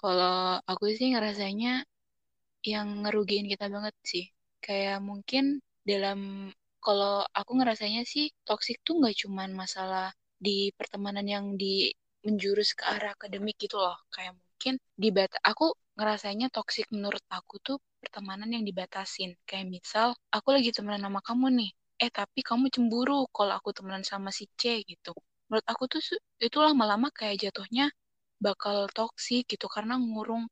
[0.00, 0.36] Kalau
[0.70, 1.72] aku sih ngerasanya
[2.72, 4.24] yang ngerugiin kita banget sih.
[4.64, 5.44] Kayak mungkin
[5.90, 6.20] dalam
[6.84, 10.06] kalau aku ngerasanya sih toxic tuh nggak cuman masalah
[10.46, 11.90] di pertemanan yang di
[12.26, 13.96] menjurus ke arah akademik gitu loh.
[14.14, 15.08] Kayak mungkin di
[15.50, 15.66] aku
[15.98, 19.30] ngerasanya toxic menurut aku tuh pertemanan yang dibatasin.
[19.48, 21.70] Kayak misal aku lagi temenan sama kamu nih.
[22.04, 25.12] Eh tapi kamu cemburu kalau aku temenan sama si C gitu.
[25.48, 26.00] Menurut aku tuh
[26.46, 27.90] itu lama-lama kayak jatuhnya
[28.46, 30.44] bakal toksik gitu karena ngurung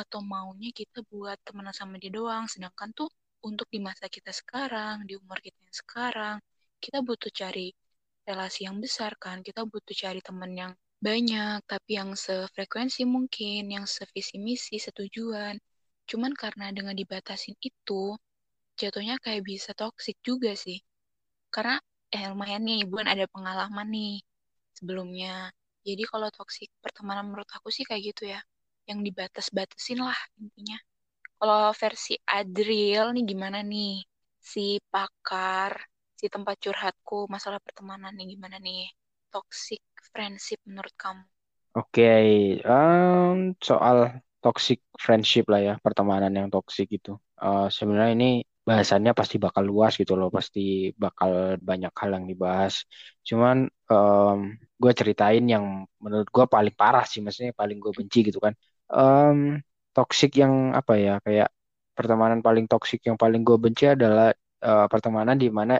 [0.00, 2.44] atau maunya kita buat temenan sama dia doang.
[2.52, 3.08] Sedangkan tuh
[3.48, 6.36] untuk di masa kita sekarang, di umur kita yang sekarang,
[6.84, 7.72] kita butuh cari
[8.28, 9.40] relasi yang besar kan.
[9.46, 10.72] Kita butuh cari temen yang
[11.02, 15.56] banyak, tapi yang sefrekuensi mungkin, yang sevisi misi, setujuan.
[16.06, 18.14] Cuman karena dengan dibatasin itu,
[18.80, 20.78] jatuhnya kayak bisa toksik juga sih.
[21.54, 21.76] Karena
[22.14, 24.12] eh lumayan nih, Buan ada pengalaman nih
[24.78, 25.34] sebelumnya.
[25.88, 28.40] Jadi kalau toksik pertemanan menurut aku sih kayak gitu ya.
[28.90, 30.78] Yang dibatas-batasin lah intinya.
[31.40, 33.92] Kalau versi Adriel nih gimana nih?
[34.52, 35.72] Si pakar,
[36.18, 38.82] si tempat curhatku masalah pertemanan nih gimana nih?
[39.32, 41.24] Toxic friendship menurut kamu?
[41.78, 42.02] Oke,
[42.68, 43.98] em, soal
[44.44, 47.10] toxic friendship lah ya, pertemanan yang toxic gitu.
[47.40, 48.28] Eh, sebenarnya ini
[48.68, 50.60] bahasannya pasti bakal luas gitu loh, pasti
[51.04, 51.30] bakal
[51.68, 52.74] banyak hal yang dibahas.
[53.28, 53.56] Cuman
[53.90, 54.38] em,
[54.82, 55.64] gue ceritain yang
[56.04, 58.54] menurut gue paling parah sih, maksudnya paling gue benci gitu kan.
[58.92, 59.38] Em,
[59.96, 61.48] toxic yang apa ya, kayak
[61.96, 64.30] pertemanan paling toxic yang paling gue benci adalah
[64.66, 65.74] eh, pertemanan di mana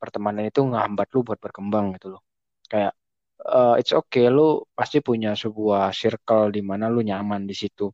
[0.00, 2.22] pertemanan itu ngehambat lu buat berkembang gitu loh.
[2.70, 2.92] Kayak
[3.56, 4.42] eh, it's okay lu
[4.78, 7.84] pasti punya sebuah circle di mana lu nyaman di situ.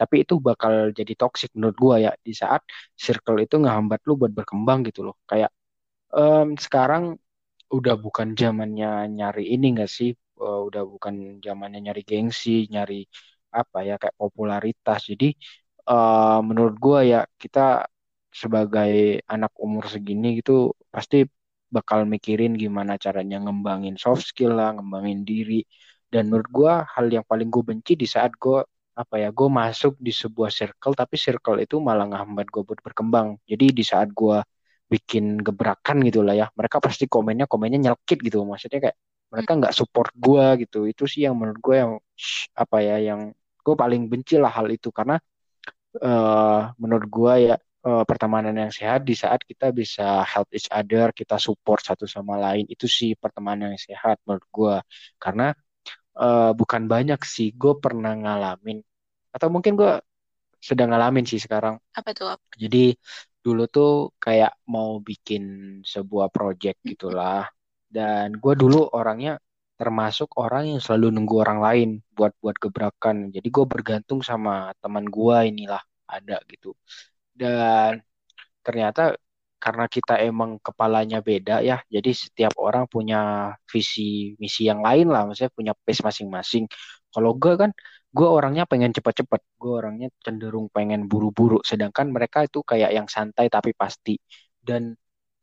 [0.00, 2.62] Tapi itu bakal jadi toxic menurut gua ya di saat
[3.04, 5.16] circle itu ngehambat lu buat berkembang gitu loh.
[5.30, 5.50] Kayak
[6.16, 7.04] em, sekarang
[7.76, 10.10] udah bukan zamannya nyari ini enggak sih?
[10.42, 11.14] Eh, udah bukan
[11.46, 12.94] zamannya nyari gengsi, nyari
[13.60, 15.00] apa ya kayak popularitas.
[15.12, 15.26] Jadi
[15.90, 17.60] eh, menurut gua ya kita
[18.42, 20.52] sebagai anak umur segini gitu
[20.94, 21.16] pasti
[21.76, 25.54] bakal mikirin gimana caranya ngembangin soft skill lah, ngembangin diri
[26.12, 28.58] dan menurut gue hal yang paling gue benci di saat gue
[28.92, 33.40] apa ya gue masuk di sebuah circle tapi circle itu malah ngehambat gue buat berkembang.
[33.48, 34.38] Jadi di saat gue
[34.92, 38.44] bikin gebrakan gitu lah ya mereka pasti komennya komennya nyelkit gitu.
[38.44, 38.96] Maksudnya kayak
[39.32, 40.78] mereka nggak support gue gitu.
[40.88, 41.92] Itu sih yang menurut gue yang
[42.56, 43.20] apa ya yang
[43.64, 44.88] gue paling benci lah hal itu.
[44.92, 45.16] Karena
[46.00, 51.10] uh, menurut gue ya uh, pertemanan yang sehat di saat kita bisa help each other
[51.12, 54.76] kita support satu sama lain itu sih pertemanan yang sehat menurut gue
[55.18, 55.52] karena
[56.18, 58.80] uh, bukan banyak sih gue pernah ngalamin.
[59.32, 60.00] Atau mungkin gue
[60.62, 61.78] sedang ngalamin sih sekarang.
[61.96, 62.44] Apa tuh apa?
[62.54, 62.94] jadi
[63.42, 65.42] dulu tuh kayak mau bikin
[65.82, 67.48] sebuah project gitulah.
[67.92, 69.36] Dan gue dulu orangnya
[69.76, 73.34] termasuk orang yang selalu nunggu orang lain buat buat gebrakan.
[73.34, 76.72] Jadi gue bergantung sama teman gue inilah ada gitu.
[77.34, 78.00] Dan
[78.62, 79.18] ternyata
[79.64, 83.18] karena kita emang kepalanya beda ya, jadi setiap orang punya
[83.70, 86.64] visi misi yang lain lah, maksudnya punya pace masing-masing.
[87.14, 87.70] Kalau gue kan,
[88.16, 93.46] gue orangnya pengen cepat-cepat, gue orangnya cenderung pengen buru-buru, sedangkan mereka itu kayak yang santai
[93.52, 94.18] tapi pasti.
[94.58, 94.82] Dan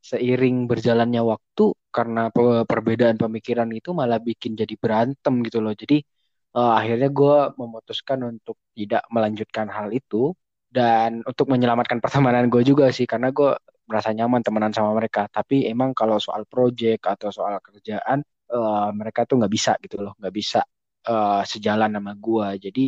[0.00, 1.64] seiring berjalannya waktu,
[1.96, 2.28] karena
[2.70, 5.74] perbedaan pemikiran itu malah bikin jadi berantem gitu loh.
[5.76, 5.96] Jadi
[6.56, 10.34] uh, akhirnya gue memutuskan untuk tidak melanjutkan hal itu
[10.70, 13.50] dan untuk menyelamatkan pertemanan gue juga sih karena gue
[13.90, 15.26] merasa nyaman temenan sama mereka.
[15.26, 18.22] Tapi emang kalau soal project atau soal kerjaan
[18.54, 20.14] uh, mereka tuh nggak bisa gitu loh.
[20.22, 20.60] Nggak bisa
[21.10, 22.84] uh, sejalan sama gue jadi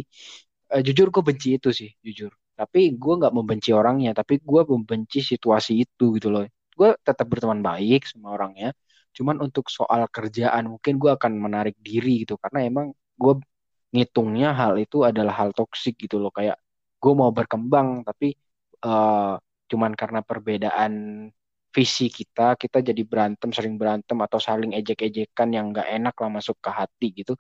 [0.79, 2.31] uh, jujur gue benci itu sih jujur.
[2.55, 4.15] Tapi gue nggak membenci orangnya.
[4.15, 6.47] Tapi gue membenci situasi itu gitu loh.
[6.79, 8.71] Gue tetap berteman baik sama orangnya.
[9.17, 12.39] Cuman untuk soal kerjaan mungkin gue akan menarik diri gitu.
[12.39, 13.35] Karena emang gue
[13.93, 16.31] ngitungnya hal itu adalah hal toksik gitu loh.
[16.31, 16.63] Kayak
[17.03, 18.39] gue mau berkembang tapi
[18.87, 19.35] uh,
[19.73, 20.93] cuman karena perbedaan
[21.73, 26.61] visi kita kita jadi berantem sering berantem atau saling ejek-ejekan yang nggak enak lah masuk
[26.61, 27.33] ke hati gitu.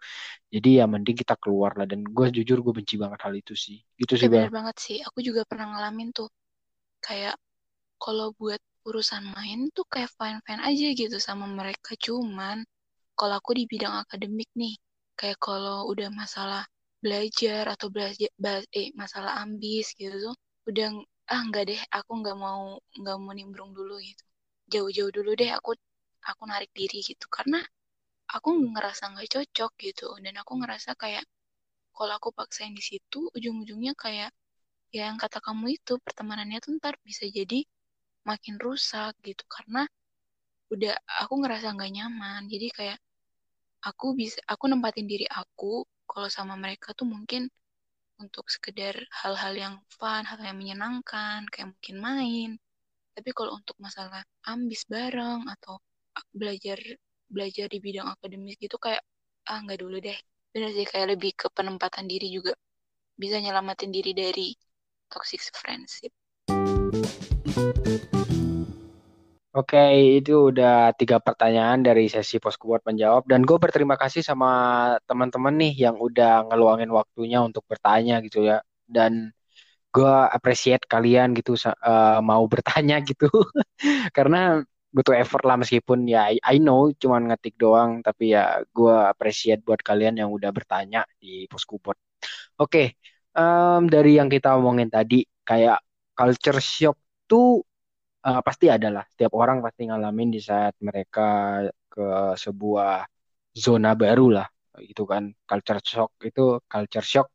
[0.48, 1.84] Jadi ya mending kita keluar lah.
[1.84, 3.76] Dan gue jujur gue benci banget hal itu sih.
[4.00, 4.98] Gitu sih bener banget sih.
[5.04, 6.32] Aku juga pernah ngalamin tuh.
[7.04, 7.36] Kayak
[8.00, 8.58] kalau buat
[8.88, 11.92] urusan main tuh kayak fine fine aja gitu sama mereka.
[12.00, 12.64] Cuman
[13.12, 14.80] kalau aku di bidang akademik nih
[15.12, 16.64] kayak kalau udah masalah
[17.04, 18.30] belajar atau belajar
[18.72, 20.36] eh masalah ambis gitu tuh
[20.70, 20.88] udah
[21.34, 22.62] ah nggak deh aku nggak mau
[23.00, 24.24] nggak mau nimbrung dulu gitu.
[24.72, 25.70] Jauh-jauh dulu deh aku
[26.30, 27.26] aku narik diri gitu.
[27.36, 27.58] Karena
[28.36, 30.06] aku ngerasa nggak cocok gitu.
[30.24, 31.24] Dan aku ngerasa kayak
[31.96, 34.30] kalau aku paksain di situ ujung-ujungnya kayak
[34.96, 37.58] ya yang kata kamu itu pertemanannya tuh ntar bisa jadi
[38.28, 39.44] makin rusak gitu.
[39.54, 39.82] Karena
[40.74, 42.42] udah aku ngerasa nggak nyaman.
[42.52, 42.98] Jadi kayak
[43.88, 47.50] aku bisa aku nempatin diri aku kalau sama mereka tuh mungkin
[48.22, 52.50] untuk sekedar hal-hal yang fun, hal yang menyenangkan, kayak mungkin main.
[53.12, 55.82] Tapi kalau untuk masalah ambis bareng atau
[56.30, 56.78] belajar
[57.32, 59.02] belajar di bidang akademis gitu kayak
[59.48, 60.16] ah nggak dulu deh.
[60.54, 62.52] Bener sih kayak lebih ke penempatan diri juga
[63.16, 64.48] bisa nyelamatin diri dari
[65.10, 66.12] toxic friendship.
[69.52, 69.76] Oke,
[70.16, 73.28] itu udah tiga pertanyaan dari sesi posko buat menjawab.
[73.28, 74.48] Dan gue berterima kasih sama
[75.04, 78.64] teman-teman nih yang udah ngeluangin waktunya untuk bertanya gitu ya.
[78.88, 79.28] Dan
[79.94, 83.28] gue appreciate kalian gitu uh, mau bertanya gitu.
[84.16, 84.64] Karena
[84.96, 88.00] butuh effort lah meskipun ya I, know cuman ngetik doang.
[88.00, 91.96] Tapi ya gue appreciate buat kalian yang udah bertanya di poskubot.
[92.60, 92.96] Oke,
[93.36, 95.80] um, dari yang kita omongin tadi kayak
[96.16, 96.96] culture shock
[97.28, 97.64] tuh
[98.28, 99.04] uh, pasti ada lah.
[99.12, 101.22] Setiap orang pasti ngalamin di saat mereka
[101.92, 102.02] ke
[102.38, 103.06] sebuah
[103.64, 104.46] zona baru lah.
[104.80, 106.40] Itu kan culture shock itu
[106.72, 107.28] culture shock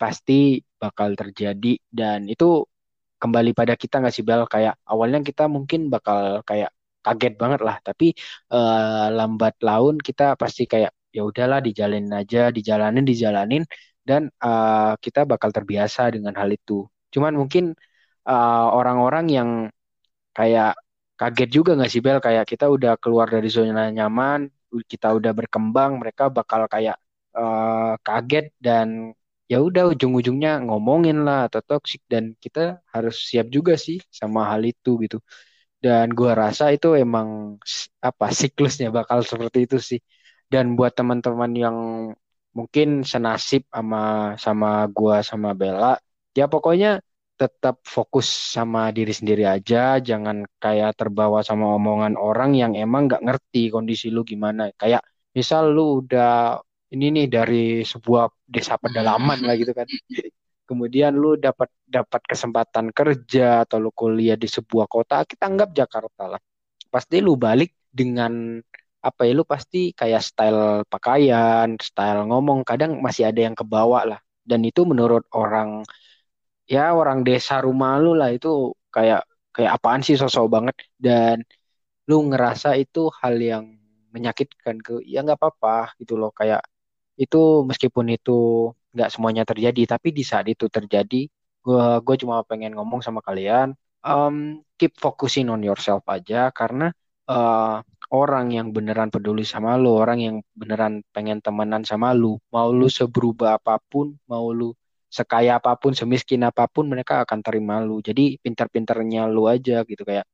[0.00, 1.78] pasti bakal terjadi.
[1.98, 2.64] Dan itu
[3.22, 4.42] kembali pada kita nggak sih Bel?
[4.48, 6.70] Kayak awalnya kita mungkin bakal kayak
[7.04, 7.76] kaget banget lah.
[7.82, 8.14] Tapi
[8.54, 13.64] uh, lambat laun kita pasti kayak ya udahlah dijalanin aja dijalanin dijalanin.
[14.02, 16.90] Dan uh, kita bakal terbiasa dengan hal itu.
[17.14, 17.64] Cuman mungkin
[18.26, 19.50] orang-orang uh, orang yang
[20.36, 20.68] kayak
[21.18, 22.18] kaget juga nggak sih Bel?
[22.26, 24.40] Kayak kita udah keluar dari zona nyaman
[24.92, 26.96] kita udah berkembang mereka bakal kayak
[27.36, 29.12] uh, kaget dan
[29.50, 32.00] ya udah ujung-ujungnya ngomongin lah atau toxic.
[32.08, 35.16] Dan kita harus siap juga sih sama hal itu gitu.
[35.84, 37.58] Dan gua rasa itu emang
[38.08, 40.00] apa siklusnya bakal seperti itu sih.
[40.52, 41.76] Dan buat teman-teman yang
[42.56, 43.98] mungkin senasib sama
[44.44, 45.96] sama gua sama Bella
[46.38, 47.00] ya pokoknya
[47.42, 49.78] tetap fokus sama diri sendiri aja,
[50.08, 54.70] jangan kayak terbawa sama omongan orang yang emang nggak ngerti kondisi lu gimana.
[54.80, 55.02] Kayak
[55.36, 56.62] misal lu udah
[56.94, 58.24] ini nih dari sebuah
[58.54, 59.88] desa pedalaman lah gitu kan.
[60.68, 66.22] Kemudian lu dapat dapat kesempatan kerja atau lu kuliah di sebuah kota, kita anggap Jakarta
[66.32, 66.40] lah.
[66.92, 68.62] Pasti lu balik dengan
[69.02, 74.20] apa ya lu pasti kayak style pakaian, style ngomong kadang masih ada yang kebawa lah.
[74.42, 75.82] Dan itu menurut orang
[76.68, 78.48] ya orang desa rumah lu lah itu
[78.94, 80.76] kayak kayak apaan sih sosok banget.
[80.98, 81.36] Dan
[82.08, 83.64] lu ngerasa itu hal yang
[84.14, 86.30] menyakitkan ke ya nggak apa-apa gitu loh.
[86.34, 86.62] Kayak
[87.20, 87.38] itu
[87.68, 88.32] meskipun itu
[88.94, 91.28] nggak semuanya terjadi tapi di saat itu terjadi
[91.64, 93.72] gue gue cuma pengen ngomong sama kalian
[94.04, 96.50] um, keep focusing on yourself aja.
[96.52, 96.90] Karena
[97.30, 97.80] uh,
[98.12, 102.86] orang yang beneran peduli sama lu orang yang beneran pengen temenan sama lu mau lu
[102.92, 104.76] seberubah apa pun mau lu
[105.12, 108.00] sekaya apa pun semiskin apa pun mereka akan terima lu.
[108.00, 110.02] Jadi pintar-pintarnya lu aja gitu.
[110.08, 110.24] Kayak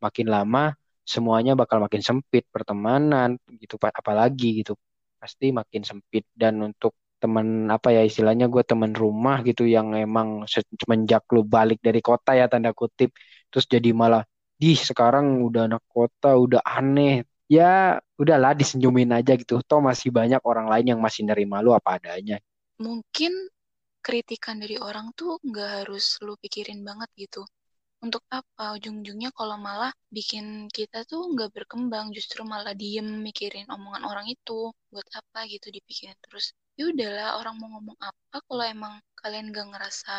[0.00, 0.72] makin lama
[1.04, 2.48] semuanya bakal makin sempit.
[2.48, 4.72] Pertemanan gitu apalagi gitu.
[5.20, 6.24] Pasti makin sempit.
[6.32, 11.78] Dan untuk teman apa ya istilahnya gue teman rumah gitu yang emang semenjak lu balik
[11.78, 13.14] dari kota ya tanda kutip
[13.46, 14.26] terus jadi malah
[14.62, 17.26] di sekarang udah anak kota udah aneh.
[17.50, 19.60] Ya udahlah disenyumin aja gitu.
[19.60, 22.40] Toh masih banyak orang lain yang masih nerima lu apa adanya.
[22.80, 23.34] Mungkin
[24.06, 27.42] kritikan dari orang tuh nggak harus lu pikirin banget gitu.
[28.02, 28.74] Untuk apa?
[28.76, 34.74] Ujung-ujungnya kalau malah bikin kita tuh nggak berkembang justru malah diem mikirin omongan orang itu.
[34.92, 36.50] Buat apa gitu dipikirin terus.
[36.78, 38.36] Ya udahlah orang mau ngomong apa?
[38.42, 40.16] Kalau emang kalian gak ngerasa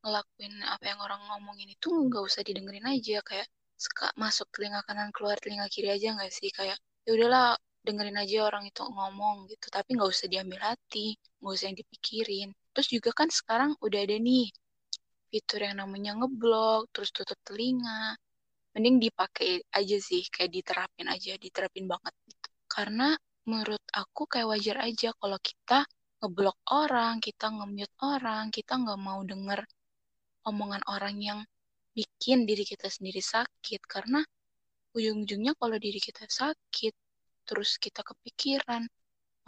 [0.00, 3.20] ngelakuin apa yang orang ngomongin itu nggak usah didengerin aja.
[3.28, 6.48] Kayak suka masuk telinga kanan keluar telinga kiri aja nggak sih?
[6.56, 7.46] Kayak ya udahlah
[7.86, 9.66] dengerin aja orang itu ngomong gitu.
[9.68, 14.20] Tapi nggak usah diambil hati nggak usah yang dipikirin terus juga kan sekarang udah ada
[14.20, 14.52] nih
[15.32, 18.12] fitur yang namanya ngeblok, terus tutup telinga.
[18.76, 22.48] Mending dipakai aja sih, kayak diterapin aja, diterapin banget gitu.
[22.68, 23.16] Karena
[23.48, 25.88] menurut aku kayak wajar aja kalau kita
[26.20, 29.64] ngeblok orang, kita nge-mute orang, kita nggak mau denger
[30.44, 31.40] omongan orang yang
[31.96, 33.80] bikin diri kita sendiri sakit.
[33.88, 34.20] Karena
[34.92, 36.92] ujung-ujungnya kalau diri kita sakit,
[37.48, 38.84] terus kita kepikiran,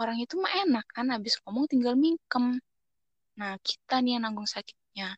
[0.01, 2.57] orang itu mah enak kan, habis ngomong tinggal mingkem.
[3.39, 5.15] Nah, kita nih yang nanggung sakitnya.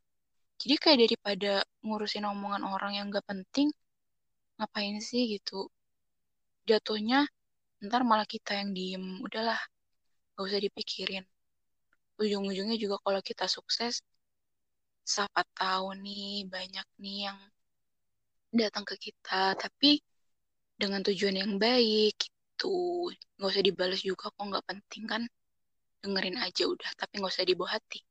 [0.61, 3.69] Jadi kayak daripada ngurusin omongan orang yang gak penting,
[4.61, 5.73] ngapain sih gitu.
[6.69, 7.25] Jatuhnya
[7.87, 9.05] ntar malah kita yang diem.
[9.25, 9.61] Udahlah,
[10.37, 11.25] gak usah dipikirin.
[12.21, 14.05] Ujung-ujungnya juga kalau kita sukses,
[15.13, 17.39] siapa tahu nih banyak nih yang
[18.53, 19.57] datang ke kita.
[19.57, 19.97] Tapi
[20.77, 23.09] dengan tujuan yang baik gitu.
[23.41, 25.23] Gak usah dibalas juga kok gak penting kan.
[26.05, 28.05] Dengerin aja udah, tapi gak usah dibawa hati.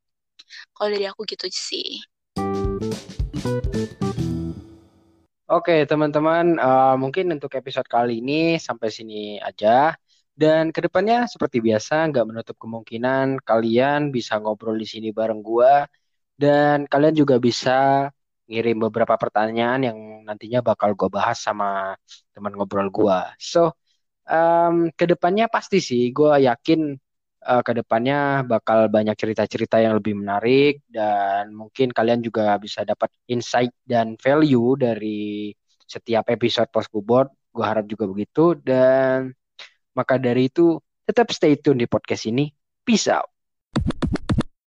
[0.75, 1.99] Kalau dari aku gitu sih.
[5.49, 9.97] Oke, teman-teman, uh, mungkin untuk episode kali ini sampai sini aja.
[10.37, 15.89] Dan ke depannya seperti biasa, nggak menutup kemungkinan kalian bisa ngobrol di sini bareng gua.
[16.37, 18.07] Dan kalian juga bisa
[18.45, 21.97] ngirim beberapa pertanyaan yang nantinya bakal gue bahas sama
[22.31, 23.33] teman ngobrol gua.
[23.41, 23.73] So,
[24.29, 26.93] um, ke depannya pasti sih, gue yakin
[27.45, 33.11] uh, ke depannya bakal banyak cerita-cerita yang lebih menarik dan mungkin kalian juga bisa dapat
[33.31, 35.53] insight dan value dari
[35.87, 37.29] setiap episode Post Board.
[37.49, 39.33] Gue harap juga begitu dan
[39.97, 40.77] maka dari itu
[41.07, 42.51] tetap stay tune di podcast ini.
[42.85, 43.38] Peace out.